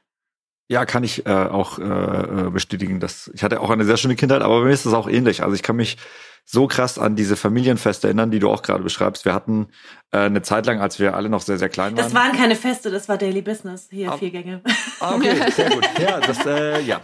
[0.71, 2.99] Ja, kann ich äh, auch äh, äh, bestätigen.
[2.99, 5.41] Dass ich hatte auch eine sehr schöne Kindheit, aber bei mir ist das auch ähnlich.
[5.41, 5.97] Also ich kann mich
[6.45, 9.25] so krass an diese Familienfeste erinnern, die du auch gerade beschreibst.
[9.25, 9.67] Wir hatten
[10.11, 12.03] äh, eine Zeit lang, als wir alle noch sehr, sehr klein waren.
[12.03, 13.87] Das waren keine Feste, das war Daily Business.
[13.91, 14.17] Hier, Ah.
[14.17, 14.61] vier Gänge.
[14.99, 15.87] ah, okay, sehr gut.
[15.99, 17.01] Ja, das, äh, ja.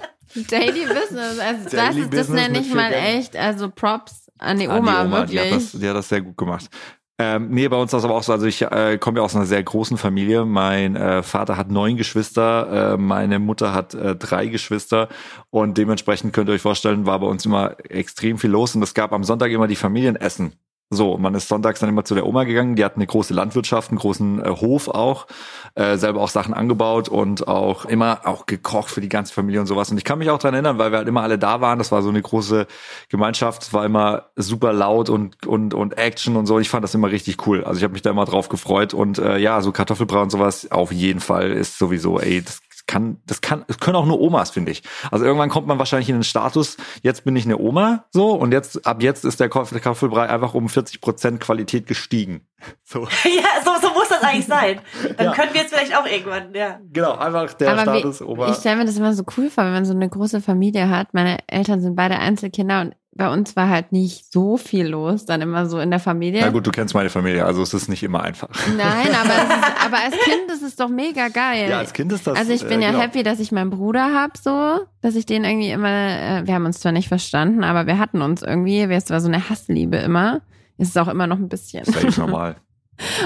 [0.50, 1.40] Daily Business.
[1.40, 3.20] Also das, Daily ist, das Business nenne ich mal Gängen.
[3.20, 5.32] echt, also Props an die An Oma, die, wirklich.
[5.32, 6.70] die, hat das, die hat das sehr gut gemacht.
[7.18, 9.36] Ähm, nee, bei uns ist das aber auch so, also ich äh, komme ja aus
[9.36, 10.44] einer sehr großen Familie.
[10.44, 15.08] Mein äh, Vater hat neun Geschwister, äh, meine Mutter hat äh, drei Geschwister
[15.50, 18.94] und dementsprechend könnt ihr euch vorstellen, war bei uns immer extrem viel los und es
[18.94, 20.54] gab am Sonntag immer die Familienessen.
[20.92, 23.90] So, man ist sonntags dann immer zu der Oma gegangen, die hat eine große Landwirtschaft,
[23.90, 25.26] einen großen äh, Hof auch,
[25.74, 29.66] äh, selber auch Sachen angebaut und auch immer auch gekocht für die ganze Familie und
[29.66, 29.90] sowas.
[29.90, 31.92] Und ich kann mich auch dran erinnern, weil wir halt immer alle da waren, das
[31.92, 32.68] war so eine große
[33.10, 36.60] Gemeinschaft, es war immer super laut und, und, und Action und so.
[36.60, 37.64] Ich fand das immer richtig cool.
[37.64, 40.70] Also ich habe mich da immer drauf gefreut und äh, ja, so Kartoffelbrei und sowas
[40.72, 44.52] auf jeden Fall ist sowieso, ey, das kann, das kann, es können auch nur Omas,
[44.52, 44.84] finde ich.
[45.12, 48.52] Also irgendwann kommt man wahrscheinlich in den Status, jetzt bin ich eine Oma, so, und
[48.52, 52.48] jetzt, ab jetzt ist der Kartoffelbrei einfach um 40 Prozent Qualität gestiegen.
[52.84, 53.02] So.
[53.26, 54.80] ja, so, so muss das eigentlich sein.
[55.18, 55.32] Dann Ja.
[55.34, 56.80] können wir jetzt vielleicht auch irgendwann, ja.
[56.92, 58.50] Genau, einfach der Aber Status wie, Oma.
[58.50, 61.14] ich stelle mir das immer so cool vor, wenn man so eine große Familie hat.
[61.14, 65.42] Meine Eltern sind beide Einzelkinder und bei uns war halt nicht so viel los, dann
[65.42, 66.42] immer so in der Familie.
[66.42, 68.50] Na gut, du kennst meine Familie, also es ist nicht immer einfach.
[68.78, 71.70] Nein, aber, es ist, aber als Kind ist es doch mega geil.
[71.70, 72.38] Ja, als Kind ist das.
[72.38, 73.04] also ich bin äh, ja genau.
[73.04, 76.66] happy, dass ich meinen Bruder hab, so, dass ich den irgendwie immer, äh, wir haben
[76.66, 80.42] uns zwar nicht verstanden, aber wir hatten uns irgendwie, es war so eine Hassliebe immer.
[80.78, 81.86] Es ist auch immer noch ein bisschen.
[81.86, 82.58] Das ist eigentlich normal.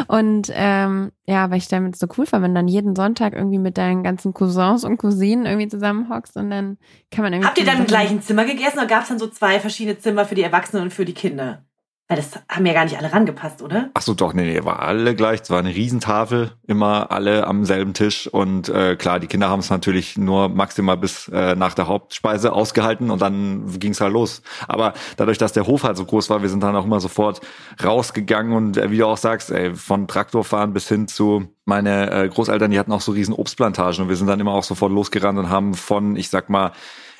[0.07, 3.59] Und ähm, ja, aber ich das so cool vor, wenn du dann jeden Sonntag irgendwie
[3.59, 6.77] mit deinen ganzen Cousins und Cousinen irgendwie zusammenhockst und dann
[7.11, 7.47] kann man irgendwie.
[7.47, 10.25] Habt ihr dann im gleichen Zimmer gegessen oder gab es dann so zwei verschiedene Zimmer
[10.25, 11.65] für die Erwachsenen und für die Kinder?
[12.09, 13.91] Weil das haben ja gar nicht alle rangepasst, oder?
[13.93, 15.41] Ach so, doch, nee, nee, war alle gleich.
[15.43, 18.25] Es war eine Riesentafel, immer alle am selben Tisch.
[18.25, 22.51] Und äh, klar, die Kinder haben es natürlich nur maximal bis äh, nach der Hauptspeise
[22.51, 24.41] ausgehalten und dann ging's halt los.
[24.67, 27.41] Aber dadurch, dass der Hof halt so groß war, wir sind dann auch immer sofort
[27.83, 32.27] rausgegangen und äh, wie du auch sagst, ey, von Traktorfahren bis hin zu meine äh,
[32.27, 35.37] Großeltern, die hatten auch so riesen Obstplantagen und wir sind dann immer auch sofort losgerannt
[35.37, 36.71] und haben von, ich sag mal,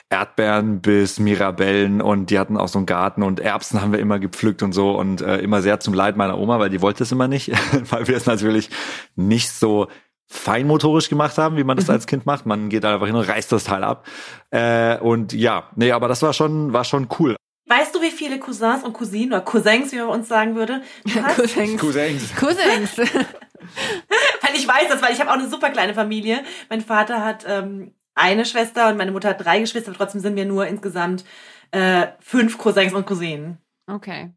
[0.10, 4.18] Erdbeeren bis Mirabellen und die hatten auch so einen Garten und Erbsen haben wir immer
[4.18, 7.12] gepflückt und so und äh, immer sehr zum Leid meiner Oma, weil die wollte es
[7.12, 7.52] immer nicht,
[7.92, 8.70] weil wir es natürlich
[9.16, 9.88] nicht so
[10.26, 12.46] feinmotorisch gemacht haben, wie man das als Kind macht.
[12.46, 14.08] Man geht einfach hin und reißt das Teil ab.
[14.52, 17.36] Äh, und ja, nee, aber das war schon, war schon cool.
[17.68, 20.82] Weißt du, wie viele Cousins und Cousinen oder Cousins, wie man bei uns sagen würde?
[21.36, 21.80] Cousins.
[21.80, 22.36] Cousins.
[22.36, 22.98] Cousins.
[22.98, 26.44] Weil ich weiß das, weil ich habe auch eine super kleine Familie.
[26.70, 30.36] Mein Vater hat ähm, eine Schwester und meine Mutter hat drei Geschwister, aber trotzdem sind
[30.36, 31.24] wir nur insgesamt
[31.72, 33.58] äh, fünf Cousins und Cousinen.
[33.88, 34.32] Okay.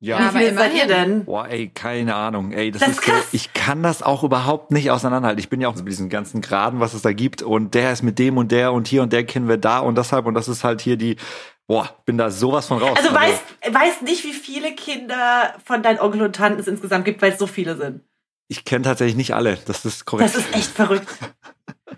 [0.00, 0.18] Ja.
[0.18, 1.24] Wie aber viele seid ihr denn?
[1.24, 2.52] Boah, ey, keine Ahnung.
[2.52, 3.24] Ey, das, Das ist ist so, krass.
[3.32, 5.40] ich kann das auch überhaupt nicht auseinanderhalten.
[5.40, 8.02] Ich bin ja auch mit diesen ganzen Graden, was es da gibt und der ist
[8.02, 10.46] mit dem und der und hier und der kennen wir da und deshalb und das
[10.46, 11.16] ist halt hier die,
[11.66, 12.96] boah, bin da sowas von raus.
[12.96, 17.20] Also weißt, weißt nicht, wie viele Kinder von deinen Onkel und Tanten es insgesamt gibt,
[17.20, 18.02] weil es so viele sind.
[18.46, 19.58] ich kenne tatsächlich nicht alle.
[19.66, 20.32] Das ist korrekt.
[20.32, 21.08] Das ist echt verrückt.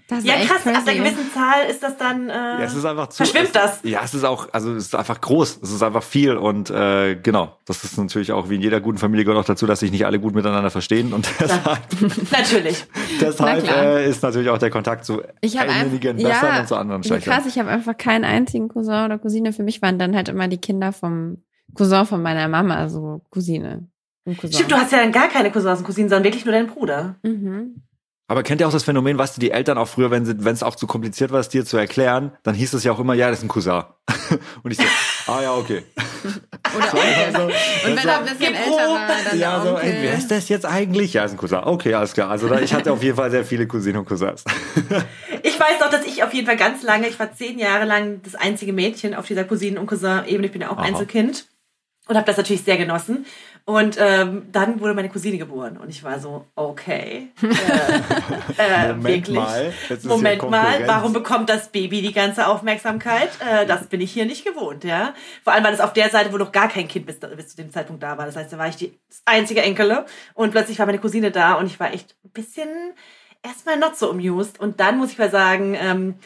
[0.08, 0.98] Das ist Ja, krass, ab einer crazy.
[0.98, 2.28] gewissen Zahl ist das dann.
[2.28, 3.18] Äh, ja, es ist einfach zu.
[3.18, 3.80] verschwimmt es, das?
[3.82, 5.60] Ja, es ist auch, also es ist einfach groß.
[5.62, 7.56] Es ist einfach viel und äh, genau.
[7.66, 10.06] Das ist natürlich auch wie in jeder guten Familie gehört auch dazu, dass sich nicht
[10.06, 11.78] alle gut miteinander verstehen und deshalb,
[12.30, 12.84] Natürlich.
[13.20, 16.68] deshalb äh, ist natürlich auch der Kontakt zu Ich habe einigen einfach, besser ja, und
[16.68, 17.30] zu anderen schlechter.
[17.32, 19.52] krass, ich habe einfach keinen einzigen Cousin oder Cousine.
[19.52, 21.38] Für mich waren dann halt immer die Kinder vom
[21.74, 23.88] Cousin von meiner Mama, also Cousine.
[24.24, 24.54] Und Cousin.
[24.54, 27.16] Stimmt, du hast ja dann gar keine Cousins und Cousinen, sondern wirklich nur deinen Bruder.
[27.22, 27.82] mhm.
[28.30, 30.62] Aber kennt ihr auch das Phänomen, du, die Eltern auch früher, wenn sie- wenn es
[30.62, 33.28] auch zu kompliziert war, es dir zu erklären, dann hieß es ja auch immer, ja,
[33.28, 33.82] das ist ein Cousin.
[34.62, 34.84] Und ich so,
[35.26, 35.82] ah ja, okay.
[36.76, 37.00] Oder Onkel.
[37.26, 39.90] Also, Und wenn er ein bisschen älter war, dann ja, der so, Onkel.
[39.90, 41.12] ey, wer ist das jetzt eigentlich?
[41.14, 41.58] Ja, ist ein Cousin.
[41.64, 42.30] Okay, alles klar.
[42.30, 44.44] Also da, ich hatte auf jeden Fall sehr viele Cousinen und Cousins.
[45.42, 48.20] Ich weiß noch, dass ich auf jeden Fall ganz lange, ich war zehn Jahre lang
[48.22, 50.46] das einzige Mädchen auf dieser Cousinen- und Cousin-Ebene.
[50.46, 50.82] Ich bin ja auch Aha.
[50.84, 51.46] Einzelkind
[52.10, 53.24] und habe das natürlich sehr genossen.
[53.64, 59.28] Und ähm, dann wurde meine Cousine geboren und ich war so, okay, äh, äh, Moment
[59.28, 59.36] wirklich.
[59.36, 63.30] mal, Moment mal, warum bekommt das Baby die ganze Aufmerksamkeit?
[63.38, 65.14] Äh, das bin ich hier nicht gewohnt, ja.
[65.44, 67.56] Vor allem war das auf der Seite, wo noch gar kein Kind bis, bis zu
[67.56, 68.26] dem Zeitpunkt da war.
[68.26, 70.04] Das heißt, da war ich die einzige Enkele
[70.34, 72.68] und plötzlich war meine Cousine da und ich war echt ein bisschen
[73.44, 74.58] erstmal not so amused.
[74.58, 76.16] Und dann muss ich mal sagen, ähm,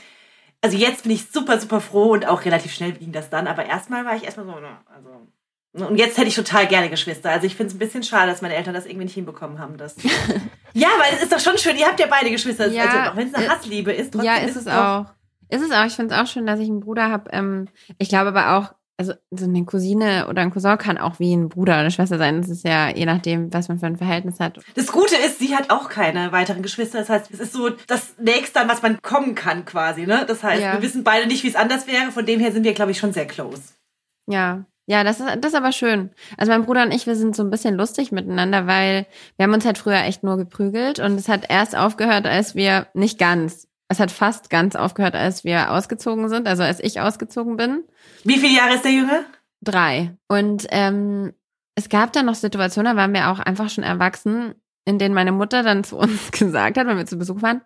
[0.62, 3.66] also jetzt bin ich super, super froh und auch relativ schnell ging das dann, aber
[3.66, 5.28] erstmal war ich erstmal so, na, also.
[5.74, 7.30] Und jetzt hätte ich total gerne Geschwister.
[7.30, 9.76] Also ich finde es ein bisschen schade, dass meine Eltern das irgendwie nicht hinbekommen haben.
[9.76, 9.96] Das
[10.72, 12.68] ja, weil es ist doch schon schön, ihr habt ja beide Geschwister.
[12.68, 15.06] Ja, also auch wenn es eine äh, Hassliebe ist, trotzdem Ja, ist es doch- auch.
[15.48, 15.84] Ist es auch.
[15.84, 17.28] Ich finde es auch schön, dass ich einen Bruder habe.
[17.32, 17.66] Ähm,
[17.98, 21.48] ich glaube aber auch, also so eine Cousine oder ein Cousin kann auch wie ein
[21.48, 22.40] Bruder oder eine Schwester sein.
[22.40, 24.60] Das ist ja je nachdem, was man für ein Verhältnis hat.
[24.76, 26.98] Das Gute ist, sie hat auch keine weiteren Geschwister.
[27.00, 30.06] Das heißt, es ist so das Nächste, an was man kommen kann quasi.
[30.06, 30.24] Ne?
[30.28, 30.72] Das heißt, Ja.
[30.74, 32.12] wir wissen beide nicht, wie es anders wäre.
[32.12, 33.62] Von dem her sind wir, glaube ich, schon sehr close.
[34.26, 34.64] Ja.
[34.86, 36.10] Ja, das ist, das ist aber schön.
[36.36, 39.06] Also mein Bruder und ich, wir sind so ein bisschen lustig miteinander, weil
[39.36, 42.88] wir haben uns halt früher echt nur geprügelt und es hat erst aufgehört, als wir,
[42.92, 47.56] nicht ganz, es hat fast ganz aufgehört, als wir ausgezogen sind, also als ich ausgezogen
[47.56, 47.84] bin.
[48.24, 49.24] Wie viele Jahre ist der Junge?
[49.62, 50.14] Drei.
[50.28, 51.32] Und ähm,
[51.74, 54.54] es gab dann noch Situationen, da waren wir auch einfach schon erwachsen,
[54.84, 57.62] in denen meine Mutter dann zu uns gesagt hat, wenn wir zu Besuch waren,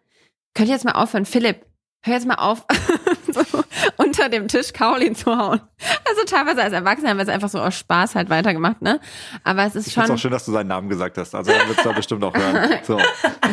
[0.54, 1.66] könnt ihr jetzt mal aufhören, Philipp,
[2.02, 2.64] hör jetzt mal auf,
[3.32, 3.62] so
[3.96, 5.60] unter dem Tisch Kaulin zu hauen.
[6.08, 9.00] Also teilweise als Erwachsene haben wir es einfach so aus Spaß halt weitergemacht, ne?
[9.44, 11.34] Aber es ist Ich schon, auch schön, dass du seinen Namen gesagt hast.
[11.34, 12.78] Also er wird es da bestimmt auch hören.
[12.82, 12.98] So.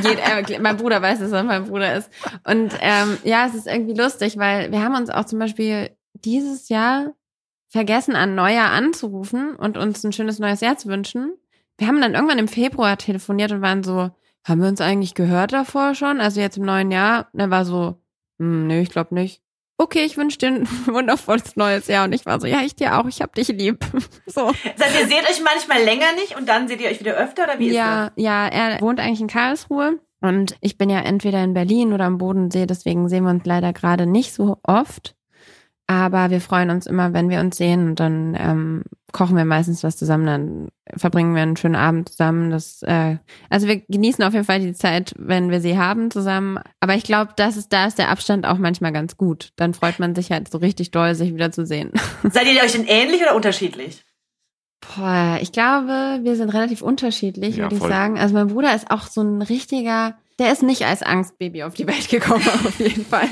[0.03, 2.09] Jed, äh, mein Bruder weiß, dass er mein Bruder ist.
[2.45, 6.69] Und ähm, ja, es ist irgendwie lustig, weil wir haben uns auch zum Beispiel dieses
[6.69, 7.13] Jahr
[7.67, 11.33] vergessen, an Neujahr anzurufen und uns ein schönes neues Jahr zu wünschen.
[11.77, 14.11] Wir haben dann irgendwann im Februar telefoniert und waren so,
[14.45, 16.21] haben wir uns eigentlich gehört davor schon?
[16.21, 17.27] Also jetzt im neuen Jahr?
[17.33, 18.01] Und er war so,
[18.39, 19.41] hm, nee, ich glaube nicht.
[19.77, 22.05] Okay, ich wünsche dir ein wundervolles neues Jahr.
[22.05, 23.85] Und ich war so, ja, ich dir auch, ich hab dich lieb.
[24.25, 24.51] so.
[24.77, 27.43] Das heißt, ihr seht euch manchmal länger nicht und dann seht ihr euch wieder öfter
[27.43, 31.43] oder wie ist ja, ja, er wohnt eigentlich in Karlsruhe und ich bin ja entweder
[31.43, 35.15] in Berlin oder am Bodensee, deswegen sehen wir uns leider gerade nicht so oft.
[35.87, 38.83] Aber wir freuen uns immer, wenn wir uns sehen und dann ähm,
[39.15, 42.51] kochen wir meistens was zusammen, dann verbringen wir einen schönen Abend zusammen.
[42.51, 43.15] Das, äh,
[43.49, 46.59] also wir genießen auf jeden Fall die Zeit, wenn wir sie haben zusammen.
[46.81, 49.53] Aber ich glaube, das ist, da ist der Abstand auch manchmal ganz gut.
[49.55, 51.91] Dann freut man sich halt so richtig doll, sich wieder zu sehen.
[52.29, 54.03] Seid ihr euch denn ähnlich oder unterschiedlich?
[54.81, 57.89] Boah, ich glaube, wir sind relativ unterschiedlich, Ja, würde ich voll.
[57.89, 58.19] sagen.
[58.19, 61.87] Also mein Bruder ist auch so ein richtiger, der ist nicht als Angstbaby auf die
[61.87, 63.29] Welt gekommen, auf jeden Fall.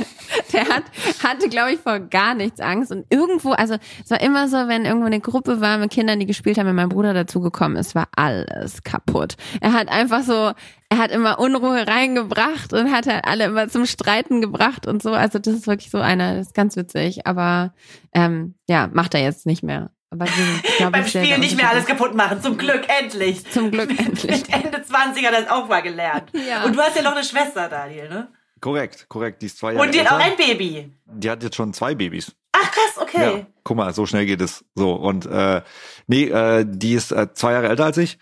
[0.54, 0.84] Der hat,
[1.22, 2.92] hatte, glaube ich, vor gar nichts Angst.
[2.92, 6.26] Und irgendwo, also es war immer so, wenn irgendwo eine Gruppe war mit Kindern, die
[6.26, 9.36] gespielt haben, wenn mein Bruder dazugekommen ist, war alles kaputt.
[9.60, 10.54] Er hat einfach so,
[10.90, 15.12] er hat immer Unruhe reingebracht und hat halt alle immer zum Streiten gebracht und so.
[15.12, 17.28] Also das ist wirklich so einer, das ist ganz witzig.
[17.28, 17.74] Aber
[18.14, 19.92] ähm, ja, macht er jetzt nicht mehr.
[20.14, 22.42] Aber wir glaub Beim sehr nicht mehr alles kaputt machen.
[22.42, 23.50] Zum Glück, endlich.
[23.52, 24.48] Zum Glück endlich.
[24.48, 26.30] Mit Ende 20 hat er das auch mal gelernt.
[26.34, 26.64] Ja.
[26.66, 28.28] Und du hast ja noch eine Schwester, Daniel, ne?
[28.62, 29.42] Korrekt, korrekt.
[29.42, 30.32] Die ist zwei Jahre Und die hat auch älter.
[30.32, 30.92] ein Baby.
[31.06, 32.32] Die hat jetzt schon zwei Babys.
[32.54, 33.38] Ach krass, okay.
[33.38, 34.64] Ja, guck mal, so schnell geht es.
[34.76, 35.62] So und äh,
[36.08, 38.20] nee, äh, die ist äh, zwei Jahre älter als ich.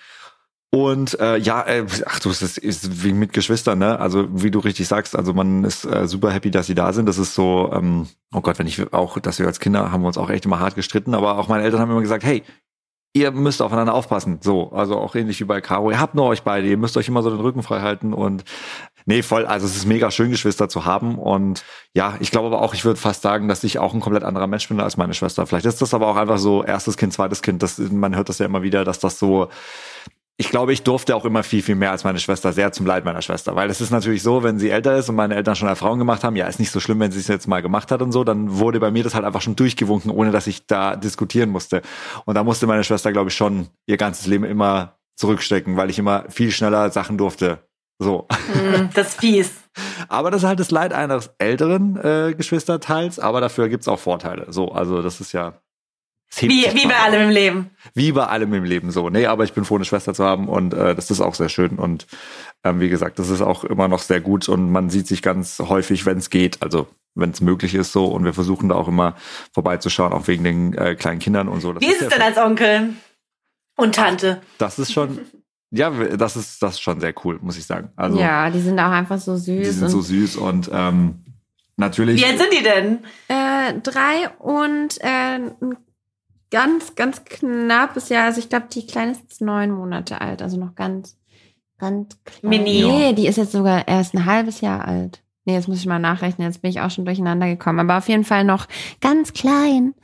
[0.73, 3.99] Und äh, ja, äh, ach du, es ist, ist wie mit Geschwistern, ne?
[3.99, 7.07] Also wie du richtig sagst, also man ist äh, super happy, dass sie da sind.
[7.07, 10.07] Das ist so, ähm, oh Gott, wenn ich auch, dass wir als Kinder haben wir
[10.07, 12.43] uns auch echt immer hart gestritten, aber auch meine Eltern haben immer gesagt, hey,
[13.13, 14.39] ihr müsst aufeinander aufpassen.
[14.41, 15.91] So, also auch ähnlich wie bei Caro.
[15.91, 18.45] Ihr habt nur euch beide, ihr müsst euch immer so den Rücken frei halten und
[19.05, 19.45] nee, voll.
[19.45, 22.85] Also es ist mega schön, Geschwister zu haben und ja, ich glaube aber auch, ich
[22.85, 25.45] würde fast sagen, dass ich auch ein komplett anderer Mensch bin als meine Schwester.
[25.45, 27.61] Vielleicht ist das aber auch einfach so erstes Kind, zweites Kind.
[27.61, 29.49] Das, man hört das ja immer wieder, dass das so
[30.41, 33.05] ich glaube, ich durfte auch immer viel, viel mehr als meine Schwester, sehr zum Leid
[33.05, 33.55] meiner Schwester.
[33.55, 36.23] Weil es ist natürlich so, wenn sie älter ist und meine Eltern schon Erfahrung gemacht
[36.23, 38.23] haben, ja, ist nicht so schlimm, wenn sie es jetzt mal gemacht hat und so,
[38.23, 41.83] dann wurde bei mir das halt einfach schon durchgewunken, ohne dass ich da diskutieren musste.
[42.25, 45.99] Und da musste meine Schwester, glaube ich, schon ihr ganzes Leben immer zurückstecken, weil ich
[45.99, 47.59] immer viel schneller Sachen durfte.
[47.99, 48.27] So.
[48.51, 49.51] Hm, das ist fies.
[50.09, 54.47] Aber das ist halt das Leid eines älteren äh, Geschwisterteils, aber dafür gibt's auch Vorteile.
[54.49, 55.61] So, also das ist ja.
[56.39, 57.71] Wie, wie bei allem im Leben.
[57.93, 59.09] Wie bei allem im Leben so.
[59.09, 61.49] Nee, aber ich bin froh, eine Schwester zu haben und äh, das ist auch sehr
[61.49, 61.77] schön.
[61.77, 62.07] Und
[62.63, 65.59] ähm, wie gesagt, das ist auch immer noch sehr gut und man sieht sich ganz
[65.59, 68.05] häufig, wenn es geht, also wenn es möglich ist so.
[68.05, 69.15] Und wir versuchen da auch immer
[69.53, 71.73] vorbeizuschauen, auch wegen den äh, kleinen Kindern und so.
[71.73, 72.21] Das Wie ist es denn schön.
[72.21, 72.93] als Onkel
[73.75, 74.41] und Tante?
[74.57, 75.19] Das ist schon,
[75.69, 77.91] ja, das ist das ist schon sehr cool, muss ich sagen.
[77.97, 79.45] Also ja, die sind auch einfach so süß.
[79.45, 81.23] die sind und, so süß und ähm,
[81.75, 82.21] natürlich.
[82.21, 82.99] Wie alt sind die denn?
[83.27, 85.75] äh, drei und äh, ein
[86.51, 88.25] ganz, ganz knappes Jahr.
[88.25, 91.17] Also ich glaube, die Kleine ist jetzt neun Monate alt, also noch ganz,
[91.79, 92.49] ganz klein.
[92.49, 92.83] Mini.
[92.83, 95.23] Nee, die ist jetzt sogar erst ein halbes Jahr alt.
[95.45, 96.47] Nee, jetzt muss ich mal nachrechnen.
[96.47, 97.79] Jetzt bin ich auch schon durcheinander gekommen.
[97.79, 98.67] Aber auf jeden Fall noch
[99.01, 99.95] ganz klein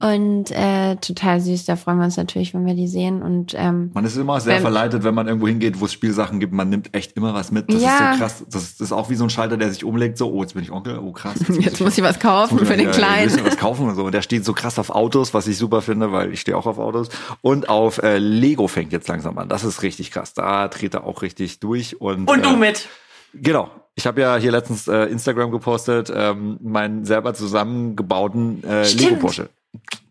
[0.00, 1.64] und äh, total süß.
[1.64, 3.20] Da freuen wir uns natürlich, wenn wir die sehen.
[3.20, 6.38] Und ähm, Man ist immer sehr Wenn- verleitet, wenn man irgendwo hingeht, wo es Spielsachen
[6.38, 6.52] gibt.
[6.52, 7.68] Man nimmt echt immer was mit.
[7.72, 7.88] Das Ja.
[8.12, 8.44] ist so krass.
[8.50, 10.16] Das ist, das ist auch wie so ein Schalter, der sich umlegt.
[10.16, 10.98] So, oh, jetzt bin ich Onkel.
[11.00, 11.40] Oh, krass.
[11.58, 13.24] jetzt muss ich was kaufen muss für ich den ja, Ein Kleinen.
[13.30, 14.04] bisschen was kaufen und so.
[14.04, 16.66] Und der steht so krass auf Autos, was ich super finde, weil ich stehe auch
[16.66, 17.08] auf Autos.
[17.40, 19.48] Und auf äh, Lego fängt jetzt langsam an.
[19.48, 20.34] Das ist richtig krass.
[20.34, 22.00] Da dreht er auch richtig durch.
[22.00, 22.88] Und, Und äh, du mit.
[23.34, 23.70] Genau.
[23.96, 29.02] Ich habe ja hier letztens äh, Instagram gepostet, ähm, meinen selber zusammengebauten äh, Stimmt.
[29.02, 29.48] Lego Porsche.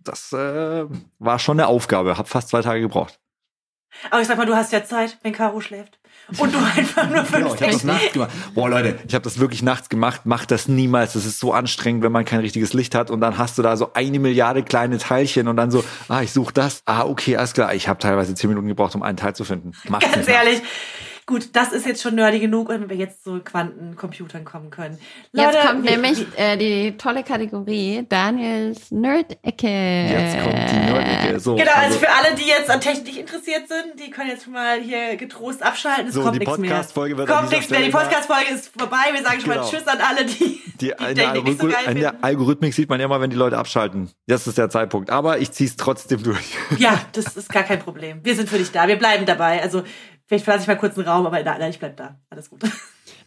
[0.03, 0.85] Das äh,
[1.19, 2.17] war schon eine Aufgabe.
[2.17, 3.19] Hab fast zwei Tage gebraucht.
[4.09, 5.99] Aber ich sag mal, du hast ja Zeit, wenn Caro schläft.
[6.37, 8.31] Und du einfach nur fünf, Genau, ich habe das nachts gemacht.
[8.55, 10.25] Boah, Leute, ich habe das wirklich nachts gemacht.
[10.25, 11.13] Macht das niemals.
[11.13, 13.75] Das ist so anstrengend, wenn man kein richtiges Licht hat und dann hast du da
[13.77, 16.81] so eine Milliarde kleine Teilchen und dann so, ah, ich suche das.
[16.85, 17.73] Ah, okay, alles klar.
[17.73, 19.73] Ich habe teilweise zehn Minuten gebraucht, um einen Teil zu finden.
[19.89, 20.61] Macht's Ganz nicht nach.
[21.25, 24.97] Gut, das ist jetzt schon nerdy genug, wenn wir jetzt zu Quantencomputern kommen können.
[25.31, 29.67] Jetzt Leute, kommt wir- nämlich äh, die tolle Kategorie Daniels Nerd-Ecke.
[29.67, 31.39] Jetzt kommt die Nerdecke.
[31.39, 34.53] So, Genau, also für alle, die jetzt an Technik interessiert sind, die können jetzt schon
[34.53, 36.07] mal hier getrost abschalten.
[36.07, 36.69] Es So, kommt die nichts mehr.
[36.71, 37.81] Podcast-Folge wird Kommt nichts mehr.
[37.81, 38.97] Die Podcast-Folge ist vorbei.
[39.13, 39.69] Wir sagen schon mal Genau.
[39.69, 41.99] Tschüss an alle, die Die, die in, der Technik nicht so Algorithmik, geil in finden.
[42.01, 44.09] der Algorithmik sieht man immer, wenn die Leute abschalten.
[44.27, 45.09] Jetzt ist der Zeitpunkt.
[45.09, 46.43] Aber ich zieh's trotzdem durch.
[46.77, 48.19] Ja, das ist gar kein Problem.
[48.23, 48.87] Wir sind für dich da.
[48.87, 49.61] Wir bleiben dabei.
[49.61, 49.83] Also,
[50.25, 52.19] vielleicht verlasse ich mal kurz einen Raum, aber nein, ich bleib da.
[52.29, 52.61] Alles gut.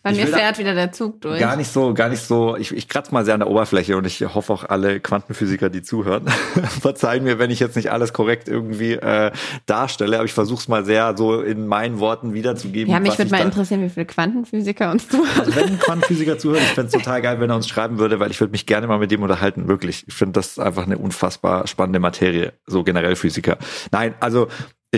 [0.03, 1.41] Bei Ich mir fährt wieder der Zug durch.
[1.41, 2.57] Gar nicht so, gar nicht so.
[2.57, 5.83] Ich, ich kratze mal sehr an der Oberfläche und ich hoffe auch alle Quantenphysiker, die
[5.83, 6.29] zuhören,
[6.81, 9.33] verzeihen mir, wenn ich jetzt nicht alles korrekt irgendwie äh,
[9.67, 10.17] darstelle.
[10.17, 12.93] Aber ich versuche es mal sehr so in meinen Worten wiederzugeben.
[12.93, 15.41] Ja, mich würde ich mal interessieren, wie viele Quantenphysiker uns zuhören.
[15.41, 18.21] Also wenn ein Quantenphysiker zuhört, ich fände es total geil, wenn er uns schreiben würde,
[18.21, 20.05] weil ich würde mich gerne mal mit dem unterhalten, wirklich.
[20.07, 23.59] Ich finde das einfach eine unfassbar spannende Materie, so generell Physiker.
[23.91, 24.47] Nein, also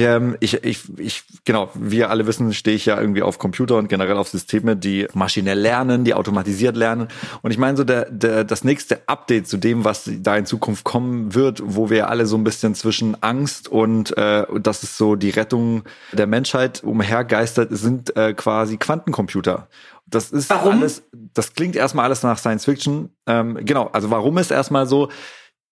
[0.03, 3.89] ähm, ich, ich, ich, genau, wir alle wissen, stehe ich ja irgendwie auf Computer und
[3.89, 7.09] generell auf Systeme, die maschinell lernen, die automatisiert lernen.
[7.43, 10.85] Und ich meine so, der, der, das nächste Update zu dem, was da in Zukunft
[10.85, 15.17] kommen wird, wo wir alle so ein bisschen zwischen Angst und äh, das ist so
[15.17, 19.69] die Rettung der Menschheit umhergeistert, sind äh, quasi Quantencomputer.
[20.07, 20.79] Das ist Warum?
[20.79, 23.11] alles, das klingt erstmal alles nach Science Fiction.
[23.27, 25.11] Ähm, genau, also warum ist erstmal so,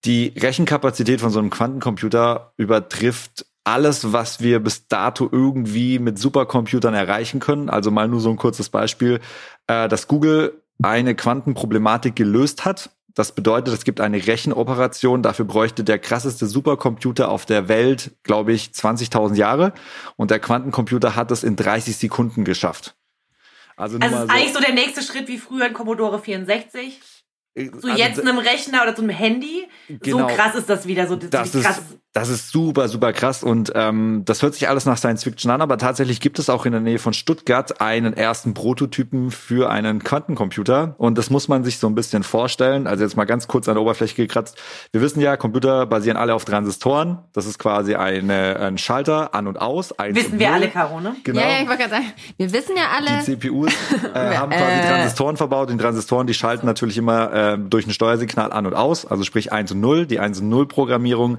[0.05, 6.95] die Rechenkapazität von so einem Quantencomputer übertrifft alles, was wir bis dato irgendwie mit Supercomputern
[6.95, 7.69] erreichen können.
[7.69, 9.21] Also mal nur so ein kurzes Beispiel,
[9.67, 12.91] äh, dass Google eine Quantenproblematik gelöst hat.
[13.15, 18.53] Das bedeutet, es gibt eine Rechenoperation, dafür bräuchte der krasseste Supercomputer auf der Welt, glaube
[18.53, 19.73] ich, 20.000 Jahre.
[20.17, 22.95] Und der Quantencomputer hat es in 30 Sekunden geschafft.
[23.77, 27.01] Also, Also, ist eigentlich so der nächste Schritt wie früher ein Commodore 64.
[27.57, 29.67] So also jetzt einem Rechner oder so einem Handy.
[29.89, 30.29] Genau.
[30.29, 31.07] So krass ist das wieder.
[31.07, 31.83] So, Das so ist, krass.
[32.17, 35.61] Das ist super, super krass und ähm, das hört sich alles nach Science Fiction an,
[35.61, 40.03] aber tatsächlich gibt es auch in der Nähe von Stuttgart einen ersten Prototypen für einen
[40.03, 42.87] Quantencomputer und das muss man sich so ein bisschen vorstellen.
[42.87, 44.57] Also jetzt mal ganz kurz an der Oberfläche gekratzt.
[44.93, 47.19] Wir wissen ja, Computer basieren alle auf Transistoren.
[47.35, 49.93] Das ist quasi eine, ein Schalter an und aus.
[49.99, 51.17] Wissen und wir alle, Caro, ne?
[51.23, 51.43] Genau.
[51.43, 53.75] Ja, ja, ich wollte gerade sagen, wir wissen ja alle, Die CPUs
[54.15, 54.89] äh, haben quasi Äh.
[54.89, 55.69] Transistoren verbaut.
[55.69, 59.53] Die Transistoren, die schalten natürlich immer äh, durch ein Steuersignal an und aus, also sprich
[59.53, 60.07] 1 und 0.
[60.07, 61.37] Die 1 und 0 Programmierung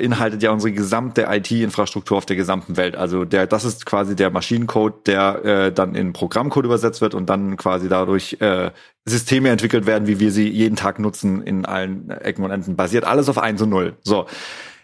[0.00, 2.96] beinhaltet ja unsere gesamte IT-Infrastruktur auf der gesamten Welt.
[2.96, 7.28] Also der, das ist quasi der Maschinencode, der äh, dann in Programmcode übersetzt wird und
[7.28, 8.70] dann quasi dadurch äh,
[9.04, 12.76] Systeme entwickelt werden, wie wir sie jeden Tag nutzen in allen Ecken und Enden.
[12.76, 13.96] Basiert alles auf 1 und 0.
[14.02, 14.26] So.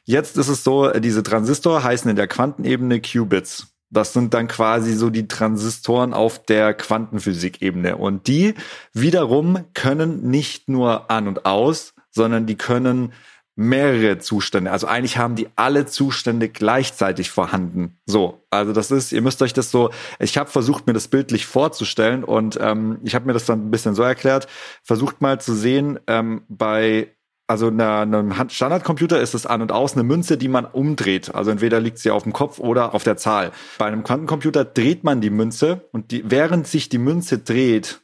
[0.05, 3.69] Jetzt ist es so, diese Transistor heißen in der Quantenebene Qubits.
[3.91, 7.97] Das sind dann quasi so die Transistoren auf der Quantenphysikebene.
[7.97, 8.55] Und die
[8.93, 13.13] wiederum können nicht nur an und aus, sondern die können
[13.57, 14.71] mehrere Zustände.
[14.71, 17.99] Also eigentlich haben die alle Zustände gleichzeitig vorhanden.
[18.05, 19.91] So, also das ist, ihr müsst euch das so,
[20.21, 23.71] ich habe versucht, mir das bildlich vorzustellen und ähm, ich habe mir das dann ein
[23.71, 24.47] bisschen so erklärt,
[24.83, 27.17] versucht mal zu sehen, ähm, bei
[27.49, 31.35] also einer, einem Standardcomputer ist es an und aus eine Münze, die man umdreht.
[31.35, 33.53] Also entweder liegt sie auf dem Kopf oder auf der Zahl.
[33.79, 38.01] Bei einem Quantencomputer dreht man die Münze und die, während sich die Münze dreht,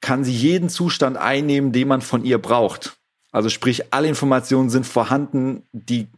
[0.00, 2.99] kann sie jeden Zustand einnehmen, den man von ihr braucht.
[3.32, 6.08] Also sprich, alle Informationen sind vorhanden, die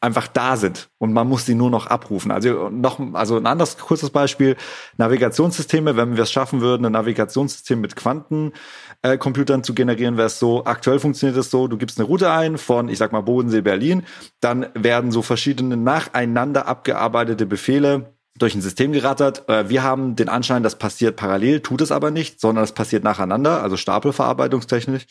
[0.00, 2.30] einfach da sind und man muss sie nur noch abrufen.
[2.30, 4.56] Also noch, also ein anderes kurzes Beispiel,
[4.96, 10.64] Navigationssysteme, wenn wir es schaffen würden, ein Navigationssystem mit Quantencomputern zu generieren, wäre es so,
[10.64, 14.04] aktuell funktioniert es so, du gibst eine Route ein von, ich sag mal, Bodensee, Berlin,
[14.40, 19.48] dann werden so verschiedene nacheinander abgearbeitete Befehle durch ein System gerattert.
[19.48, 23.02] Äh, Wir haben den Anschein, das passiert parallel, tut es aber nicht, sondern es passiert
[23.02, 25.06] nacheinander, also stapelverarbeitungstechnisch.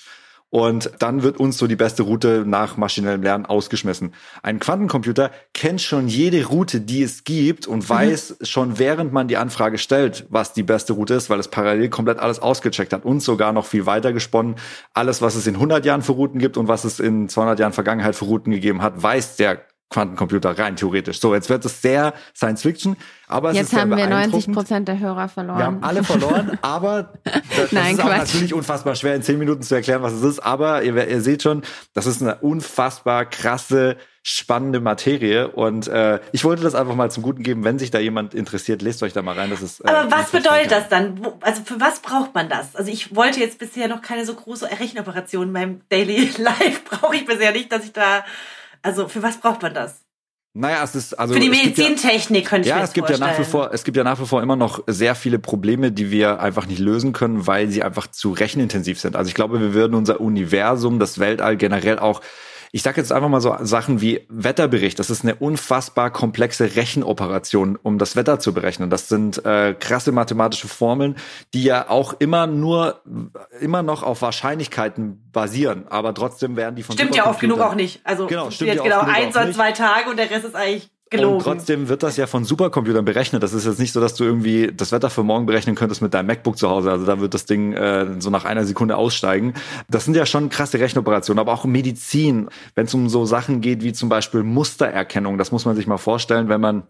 [0.56, 4.14] Und dann wird uns so die beste Route nach maschinellem Lernen ausgeschmissen.
[4.42, 9.36] Ein Quantencomputer kennt schon jede Route, die es gibt und weiß schon während man die
[9.36, 13.20] Anfrage stellt, was die beste Route ist, weil es parallel komplett alles ausgecheckt hat und
[13.20, 14.56] sogar noch viel weiter gesponnen.
[14.94, 17.74] Alles, was es in 100 Jahren für Routen gibt und was es in 200 Jahren
[17.74, 19.60] Vergangenheit für Routen gegeben hat, weiß der
[19.90, 21.20] Quantencomputer rein theoretisch.
[21.20, 24.10] So, jetzt wird es sehr Science Fiction, aber es Jetzt ist sehr haben wir 90
[24.10, 24.56] beeindruckend.
[24.56, 25.58] Prozent der Hörer verloren.
[25.60, 28.18] Wir haben alle verloren, aber das, das Nein, ist auch Quatsch.
[28.34, 30.40] natürlich unfassbar schwer in zehn Minuten zu erklären, was es ist.
[30.40, 31.62] Aber ihr, ihr seht schon,
[31.94, 35.50] das ist eine unfassbar krasse, spannende Materie.
[35.50, 37.64] Und äh, ich wollte das einfach mal zum Guten geben.
[37.64, 39.52] Wenn sich da jemand interessiert, lest euch da mal rein.
[39.52, 39.82] Das ist.
[39.86, 41.24] Äh, Aber was bedeutet das dann?
[41.24, 42.76] Wo, also für was braucht man das?
[42.76, 46.82] Also ich wollte jetzt bisher noch keine so große Rechenoperation in meinem Daily Life.
[46.90, 48.26] Brauche ich bisher nicht, dass ich da.
[48.86, 50.02] Also für was braucht man das?
[50.54, 52.90] Naja, es ist also Für die es gibt ja- Medizintechnik könnte ich Ja, mir es
[52.90, 53.32] jetzt gibt ja vorstellen.
[53.34, 56.12] nach wie vor, es gibt ja nach wie vor immer noch sehr viele Probleme, die
[56.12, 59.16] wir einfach nicht lösen können, weil sie einfach zu rechenintensiv sind.
[59.18, 62.22] Also ich glaube, wir würden unser Universum, das Weltall generell auch
[62.76, 65.00] ich sage jetzt einfach mal so Sachen wie Wetterbericht.
[65.00, 68.90] Das ist eine unfassbar komplexe Rechenoperation, um das Wetter zu berechnen.
[68.90, 71.16] Das sind äh, krasse mathematische Formeln,
[71.54, 73.02] die ja auch immer nur
[73.62, 77.76] immer noch auf Wahrscheinlichkeiten basieren, aber trotzdem werden die von Stimmt ja oft genug auch
[77.76, 78.02] nicht.
[78.04, 80.56] Also Genau, stimmt ja jetzt oft genau auch oder zwei Tage und der Rest ist
[80.58, 81.38] eigentlich gelogen.
[81.38, 83.44] Und trotzdem wird das ja von Supercomputern berechnet.
[83.44, 86.14] Das ist jetzt nicht so, dass du irgendwie das Wetter für morgen berechnen könntest mit
[86.14, 86.92] deinem MacBook zu Hause.
[86.92, 89.54] Also da wird das Ding äh, so nach einer Sekunde aussteigen.
[89.90, 93.84] Das sind ja schon krasse Rechenoperationen, aber auch Medizin, wenn es um so Sachen geht
[93.84, 95.38] wie zum Beispiel Mustererkennung.
[95.38, 96.84] Das muss man sich mal vorstellen, wenn man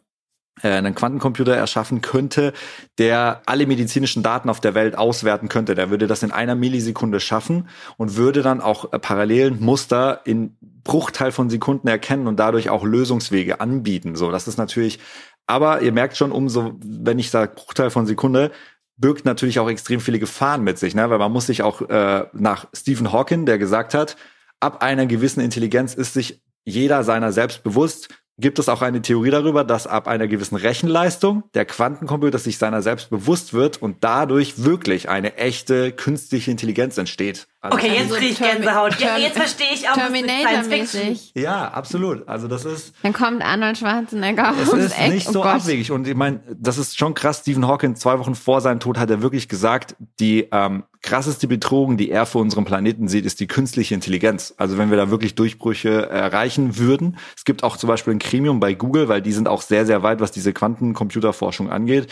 [0.62, 2.54] einen Quantencomputer erschaffen könnte,
[2.98, 5.76] der alle medizinischen Daten auf der Welt auswerten könnte.
[5.76, 10.56] Der würde das in einer Millisekunde schaffen und würde dann auch äh, parallelen Muster in
[10.84, 14.16] Bruchteil von Sekunden erkennen und dadurch auch Lösungswege anbieten.
[14.16, 15.00] So, das ist natürlich,
[15.48, 18.52] aber ihr merkt schon, umso, wenn ich sage Bruchteil von Sekunde,
[18.98, 21.10] birgt natürlich auch extrem viele Gefahren mit sich, ne?
[21.10, 24.16] weil man muss sich auch äh, nach Stephen Hawking, der gesagt hat,
[24.60, 29.32] ab einer gewissen Intelligenz ist sich jeder seiner selbst bewusst, gibt es auch eine Theorie
[29.32, 34.64] darüber, dass ab einer gewissen Rechenleistung der Quantencomputer sich seiner selbst bewusst wird und dadurch
[34.64, 37.48] wirklich eine echte künstliche Intelligenz entsteht.
[37.66, 39.00] Also okay, jetzt Also kriege ich Termi- Gänsehaut.
[39.00, 39.94] Ja, Termi- jetzt verstehe ich auch.
[39.94, 41.32] Terminator-mäßig.
[41.36, 42.28] Ja, absolut.
[42.28, 45.12] Also das ist Dann kommt Arnold Schwarzenegger es ums ist Eck.
[45.14, 45.56] nicht oh so Gott.
[45.56, 45.92] abwegig.
[45.92, 47.40] Und ich meine, das ist schon krass.
[47.42, 51.98] Stephen Hawking, zwei Wochen vor seinem Tod, hat er wirklich gesagt, die ähm, krasseste Bedrohung,
[51.98, 54.54] die er für unseren Planeten sieht, ist die künstliche Intelligenz.
[54.58, 57.18] Also wenn wir da wirklich Durchbrüche erreichen würden.
[57.38, 60.02] Es gibt auch zum Beispiel ein Gremium bei Google, weil die sind auch sehr, sehr
[60.04, 62.08] weit, was diese Quantencomputerforschung angeht.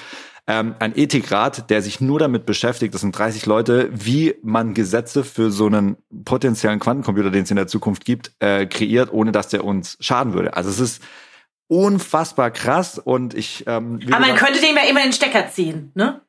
[0.46, 5.24] Ähm, ein Ethikrat, der sich nur damit beschäftigt, das sind 30 Leute, wie man Gesetze
[5.24, 9.48] für so einen potenziellen Quantencomputer, den es in der Zukunft gibt, äh, kreiert, ohne dass
[9.48, 10.58] der uns schaden würde.
[10.58, 11.04] Also es ist
[11.68, 15.92] unfassbar krass und ich ähm, Aber man gesagt, könnte dem ja immer den Stecker ziehen,
[15.96, 16.22] ne?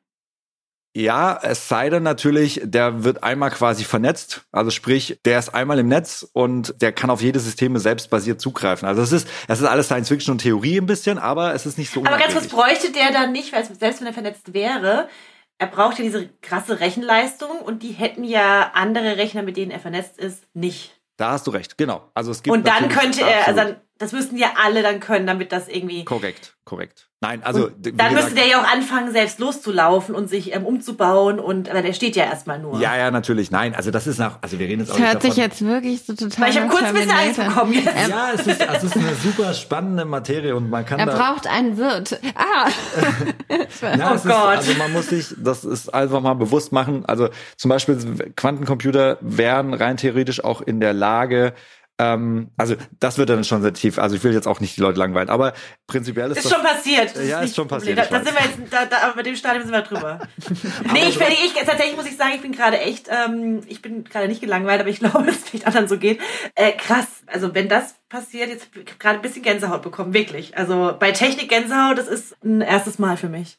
[0.95, 5.77] Ja, es sei denn natürlich, der wird einmal quasi vernetzt, also sprich, der ist einmal
[5.77, 8.87] im Netz und der kann auf jede Systeme selbstbasiert zugreifen.
[8.87, 11.77] Also es ist, es ist alles Science Fiction und Theorie ein bisschen, aber es ist
[11.77, 15.09] nicht so Aber ganz kurz, bräuchte der dann nicht, weil selbst wenn er vernetzt wäre,
[15.57, 19.81] er braucht ja diese krasse Rechenleistung und die hätten ja andere Rechner, mit denen er
[19.81, 20.97] vernetzt ist, nicht.
[21.17, 22.09] Da hast du recht, genau.
[22.13, 25.25] Also es gibt Und dann könnte er, also dann, das müssten ja alle dann können,
[25.27, 26.03] damit das irgendwie.
[26.05, 27.07] korrekt, korrekt.
[27.21, 30.65] Nein, also Und dann gesagt- müsste der ja auch anfangen, selbst loszulaufen und sich ähm,
[30.65, 32.79] umzubauen und aber der steht ja erstmal nur.
[32.79, 33.49] Ja, ja, natürlich.
[33.51, 35.31] Nein, also das ist nach, also wir reden jetzt auch Das hört davon.
[35.31, 38.09] sich jetzt wirklich so total Weil ich habe kurz ein bisschen Angst bekommen jetzt.
[38.09, 41.15] ja, es ist, es ist eine super spannende Materie und man kann Er da.
[41.17, 42.19] braucht einen Wirt.
[42.35, 42.67] Ah!
[43.97, 44.31] Ja, Oh es Gott.
[44.59, 47.05] Ist, also man muss sich, das ist einfach mal bewusst machen.
[47.05, 51.53] Also zum Beispiel Quantencomputer wären rein theoretisch auch in der Lage,
[51.97, 53.99] ähm, also das wird dann schon sehr tief.
[53.99, 55.53] Also ich will jetzt auch nicht die Leute langweilen, aber
[55.87, 57.15] prinzipiell ist, Ist das schon passiert.
[57.15, 59.35] Das Ja, ist nicht schon passiert, Da, sind wir jetzt, da, da, aber bei dem
[59.35, 60.19] Stadium sind wir drüber.
[60.93, 64.27] nee, ich, ich, tatsächlich muss ich sagen, ich bin gerade echt, ähm, ich bin gerade
[64.27, 66.19] nicht gelangweilt, aber ich glaube, dass es vielleicht anderen so geht.
[66.55, 67.07] Äh, krass.
[67.27, 68.69] Also wenn das passiert, jetzt
[68.99, 70.57] gerade ein bisschen Gänsehaut bekommen, wirklich.
[70.57, 73.57] Also bei Technik Gänsehaut, das ist ein erstes Mal für mich.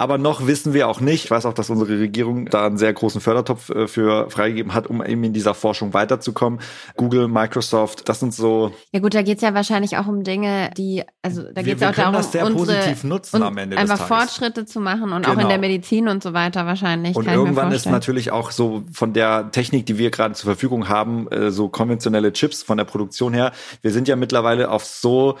[0.00, 1.24] Aber noch wissen wir auch nicht.
[1.24, 4.86] Ich weiß auch, dass unsere Regierung da einen sehr großen Fördertopf äh, für freigegeben hat,
[4.86, 6.60] um eben in dieser Forschung weiterzukommen.
[6.96, 8.72] Google, Microsoft, das sind so.
[8.92, 11.88] Ja gut, da geht's ja wahrscheinlich auch um Dinge, die, also da Wir- geht's wir
[11.88, 14.06] ja auch darum, das sehr unsere, positiv nutzen am Ende einfach.
[14.06, 15.48] Fortschritte zu machen und auch in Genau.
[15.48, 17.16] der Medizin und so weiter wahrscheinlich.
[17.16, 21.26] Und irgendwann ist natürlich auch so von der Technik, die wir gerade zur Verfügung haben,
[21.32, 23.50] äh, so konventionelle Chips von der Produktion her.
[23.82, 25.36] Wir sind ja mittlerweile auf so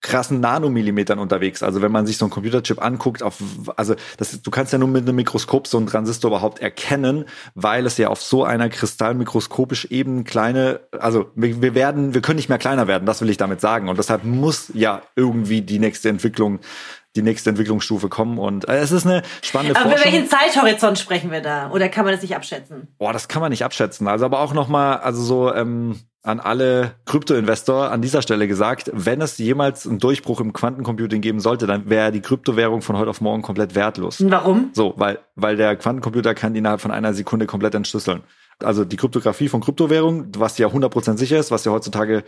[0.00, 1.62] krassen Nanomillimetern unterwegs.
[1.62, 3.42] Also wenn man sich so einen Computerchip anguckt, auf,
[3.76, 7.84] also das du kannst ja nur mit einem Mikroskop so einen Transistor überhaupt erkennen, weil
[7.86, 12.48] es ja auf so einer kristallmikroskopisch eben kleine, also wir, wir werden, wir können nicht
[12.48, 13.88] mehr kleiner werden, das will ich damit sagen.
[13.88, 16.60] Und deshalb muss ja irgendwie die nächste Entwicklung
[17.16, 18.38] die nächste Entwicklungsstufe kommen.
[18.38, 21.70] Und äh, es ist eine spannende Aber über welchen Zeithorizont sprechen wir da?
[21.70, 22.88] Oder kann man das nicht abschätzen?
[22.98, 24.06] Boah, das kann man nicht abschätzen.
[24.08, 29.20] Also aber auch nochmal, also so ähm, an alle Krypto-Investor an dieser Stelle gesagt, wenn
[29.22, 33.20] es jemals einen Durchbruch im Quantencomputing geben sollte, dann wäre die Kryptowährung von heute auf
[33.20, 34.22] morgen komplett wertlos.
[34.28, 34.70] Warum?
[34.72, 38.22] So, weil, weil der Quantencomputer kann die innerhalb von einer Sekunde komplett entschlüsseln.
[38.62, 42.24] Also die Kryptographie von Kryptowährungen, was ja 100% sicher ist, was ja heutzutage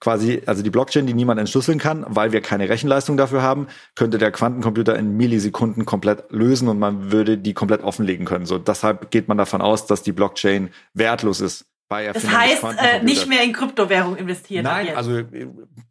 [0.00, 4.18] quasi, also die Blockchain, die niemand entschlüsseln kann, weil wir keine Rechenleistung dafür haben, könnte
[4.18, 8.46] der Quantencomputer in Millisekunden komplett lösen und man würde die komplett offenlegen können.
[8.46, 11.66] So, deshalb geht man davon aus, dass die Blockchain wertlos ist.
[11.94, 14.64] Bei Das Erfindung des heißt, äh, nicht mehr in Kryptowährung investieren.
[14.64, 14.96] Nein, jetzt.
[14.96, 15.24] also äh,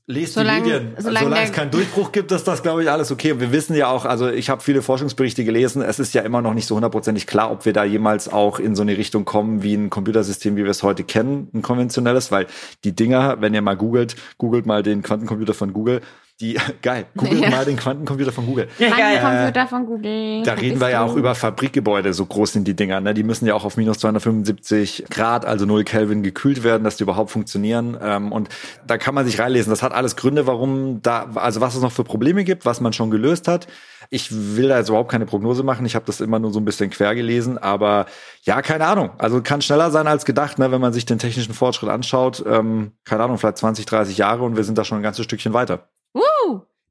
[0.05, 0.93] lest Solange- die Medien.
[0.97, 3.39] solange Solange, es keinen Durchbruch gibt, ist das, glaube ich, alles okay.
[3.39, 6.53] Wir wissen ja auch, also ich habe viele Forschungsberichte gelesen, es ist ja immer noch
[6.53, 9.75] nicht so hundertprozentig klar, ob wir da jemals auch in so eine Richtung kommen wie
[9.75, 12.47] ein Computersystem, wie wir es heute kennen, ein konventionelles, weil
[12.83, 16.01] die Dinger, wenn ihr mal googelt, googelt mal den Quantencomputer von Google,
[16.41, 17.49] die, geil, googelt Ja.
[17.49, 18.67] mal den Quantencomputer von Google.
[18.79, 19.19] ja, geil.
[19.21, 20.43] Computer von Google.
[20.43, 22.99] Da reden wir ja auch über Fabrikgebäude, so groß sind die Dinger.
[23.01, 23.13] Ne?
[23.13, 27.03] Die müssen ja auch auf minus 275 Grad, also 0 Kelvin, gekühlt werden, dass die
[27.03, 27.97] überhaupt funktionieren.
[28.01, 28.49] Ähm, und
[28.85, 29.69] da kann man sich reinlesen.
[29.69, 32.93] Das hat alles Gründe, warum da, also was es noch für Probleme gibt, was man
[32.93, 33.67] schon gelöst hat.
[34.09, 35.85] Ich will da jetzt überhaupt keine Prognose machen.
[35.85, 37.57] Ich habe das immer nur so ein bisschen quer gelesen.
[37.57, 38.05] Aber
[38.43, 39.11] ja, keine Ahnung.
[39.17, 40.71] Also kann schneller sein als gedacht, ne?
[40.71, 42.43] wenn man sich den technischen Fortschritt anschaut.
[42.45, 45.53] Ähm, keine Ahnung, vielleicht 20, 30 Jahre und wir sind da schon ein ganzes Stückchen
[45.53, 45.87] weiter.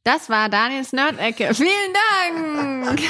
[0.04, 1.54] Das war Daniels Nerd-Ecke.
[1.54, 1.68] Vielen
[2.32, 3.00] Dank.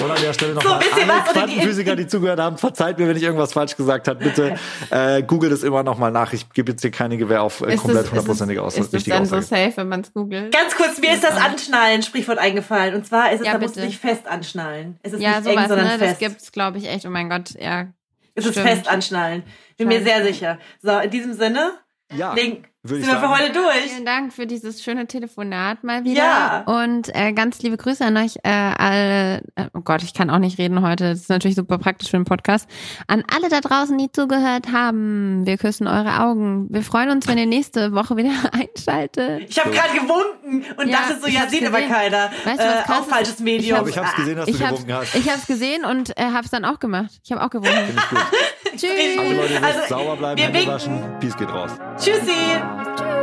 [0.00, 3.16] Und an der Stelle So, nochmal ihr alle Quantenphysiker, die zugehört haben, verzeiht mir, wenn
[3.16, 4.24] ich irgendwas falsch gesagt habe.
[4.24, 4.56] Bitte
[4.90, 6.32] äh, googelt es immer nochmal nach.
[6.32, 8.86] Ich gebe jetzt hier keine Gewähr auf äh, Ist komplett es- hundertprozentige es- Aussage.
[8.86, 9.64] Ist es dann so Aussage.
[9.66, 10.52] safe, wenn man es googelt?
[10.52, 12.94] Ganz kurz, mir ist das Anschnallen Sprichwort eingefallen.
[12.94, 13.92] Und zwar ist es, Ja, da musst du bitte.
[13.92, 14.98] dich fest anschnallen.
[15.02, 15.98] Es ist Ja, nicht eng, sowas, sondern ne?
[15.98, 16.20] Das fest.
[16.20, 17.04] gibt's, glaube ich, echt.
[17.06, 17.88] Oh mein Gott, ja.
[18.34, 19.44] es ist fest anschnallen.
[19.76, 20.04] Bin mir Scheiße.
[20.06, 20.58] sehr sicher.
[20.80, 21.72] So, in diesem Sinne,
[22.12, 23.90] Ja, legen, würde sind ich wir für heute durch.
[23.92, 26.22] Vielen Dank für dieses schöne Telefonat mal wieder.
[26.22, 26.64] Ja.
[26.66, 29.36] Und äh, ganz liebe Grüße an euch äh, alle.
[29.54, 31.10] Äh, oh Gott, ich kann auch nicht reden heute.
[31.10, 32.68] Das ist natürlich super praktisch für den Podcast.
[33.06, 35.46] An alle da draußen, die zugehört haben.
[35.46, 36.66] Wir küssen eure Augen.
[36.70, 39.48] Wir freuen uns, wenn ihr nächste Woche wieder einschaltet.
[39.48, 41.92] Ich habe gerade gewunken und Ja, dachte so, ich ja, sieht aber gesehen.
[41.92, 42.30] keiner.
[42.44, 43.78] Weißt du, was äh, auch falsches Ich Medium.
[43.78, 45.14] Aber ich habe es gesehen, dass du Ich gewunken hast.
[45.14, 47.10] ich hab's gesehen und äh, hab's dann auch gemacht.
[47.24, 47.96] Ich habe auch gewunken.
[48.72, 48.72] Ich.
[48.80, 48.90] Tschüss.
[49.18, 50.98] Also Leute, Also, sauber bleiben, wir Hände waschen.
[51.20, 51.70] Peace geht raus.
[51.98, 52.32] Tschüssi.
[52.72, 53.21] Two.